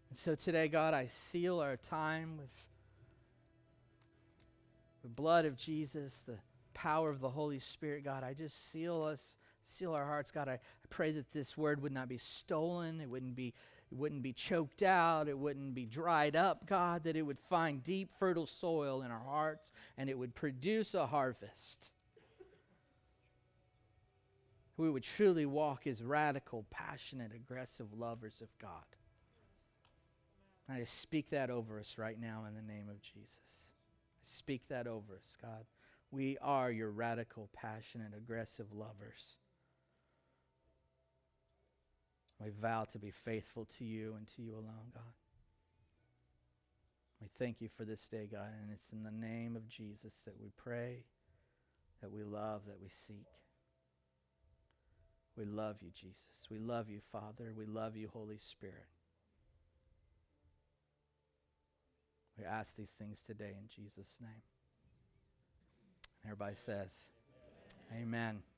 And 0.09 0.17
so 0.17 0.36
today, 0.36 0.67
God, 0.67 0.93
I 0.93 1.07
seal 1.07 1.59
our 1.59 1.77
time 1.77 2.38
with 2.38 2.67
the 5.01 5.09
blood 5.09 5.45
of 5.45 5.57
Jesus, 5.57 6.23
the 6.25 6.38
power 6.73 7.09
of 7.09 7.19
the 7.19 7.29
Holy 7.29 7.59
Spirit, 7.59 8.03
God. 8.03 8.23
I 8.23 8.34
just 8.34 8.71
seal 8.71 9.01
us, 9.01 9.36
seal 9.63 9.93
our 9.93 10.05
hearts, 10.05 10.31
God. 10.31 10.47
I, 10.47 10.53
I 10.53 10.59
pray 10.89 11.11
that 11.13 11.31
this 11.31 11.57
word 11.57 11.81
would 11.81 11.91
not 11.91 12.09
be 12.09 12.17
stolen, 12.17 13.01
it 13.01 13.09
wouldn't 13.09 13.36
be, 13.36 13.53
it 13.91 13.97
wouldn't 13.97 14.21
be 14.21 14.34
choked 14.34 14.84
out, 14.84 15.27
it 15.27 15.38
wouldn't 15.39 15.73
be 15.73 15.86
dried 15.86 16.36
up, 16.36 16.67
God, 16.67 17.05
that 17.05 17.15
it 17.15 17.23
would 17.23 17.39
find 17.39 17.81
deep, 17.81 18.11
fertile 18.19 18.45
soil 18.45 19.01
in 19.01 19.11
our 19.11 19.23
hearts 19.23 19.71
and 19.97 20.09
it 20.09 20.17
would 20.19 20.36
produce 20.36 20.93
a 20.93 21.07
harvest. 21.07 21.92
We 24.78 24.89
would 24.89 25.03
truly 25.03 25.45
walk 25.45 25.86
as 25.86 26.01
radical, 26.01 26.65
passionate, 26.71 27.32
aggressive 27.36 27.93
lovers 27.93 28.41
of 28.41 28.49
God. 28.59 28.69
I 30.69 30.80
just 30.80 30.99
speak 30.99 31.30
that 31.30 31.49
over 31.49 31.80
us 31.80 31.97
right 31.97 32.19
now 32.19 32.45
in 32.47 32.55
the 32.55 32.61
name 32.61 32.89
of 32.89 33.01
Jesus. 33.01 33.71
I 34.21 34.24
speak 34.24 34.67
that 34.69 34.88
over 34.88 35.15
us, 35.15 35.38
God. 35.41 35.65
We 36.09 36.38
are 36.41 36.71
your 36.71 36.89
radical, 36.89 37.49
passionate, 37.53 38.13
aggressive 38.15 38.71
lovers. 38.74 39.36
We 42.39 42.49
vow 42.49 42.86
to 42.91 42.99
be 42.99 43.11
faithful 43.11 43.65
to 43.78 43.86
you 43.86 44.15
and 44.17 44.28
to 44.36 44.41
you 44.41 44.53
alone, 44.53 44.91
God. 44.93 45.03
We 47.21 47.28
thank 47.38 47.61
you 47.61 47.69
for 47.69 47.86
this 47.86 48.07
day, 48.09 48.28
God, 48.30 48.49
and 48.61 48.71
it's 48.71 48.91
in 48.91 49.03
the 49.03 49.11
name 49.11 49.55
of 49.55 49.67
Jesus 49.67 50.13
that 50.26 50.36
we 50.41 50.49
pray, 50.57 51.05
that 52.01 52.11
we 52.11 52.24
love, 52.24 52.61
that 52.67 52.82
we 52.82 52.89
seek. 52.89 53.28
We 55.38 55.45
love 55.45 55.77
you, 55.81 55.89
Jesus. 55.93 56.47
We 56.49 56.59
love 56.59 56.89
you, 56.89 56.99
Father. 57.11 57.53
We 57.57 57.65
love 57.65 57.95
you, 57.95 58.09
Holy 58.11 58.38
Spirit. 58.38 58.88
We 62.38 62.45
ask 62.45 62.75
these 62.75 62.91
things 62.91 63.21
today 63.25 63.55
in 63.59 63.67
Jesus' 63.67 64.17
name. 64.21 64.41
Everybody 66.25 66.55
says, 66.55 67.09
Amen. 67.91 68.03
Amen. 68.07 68.53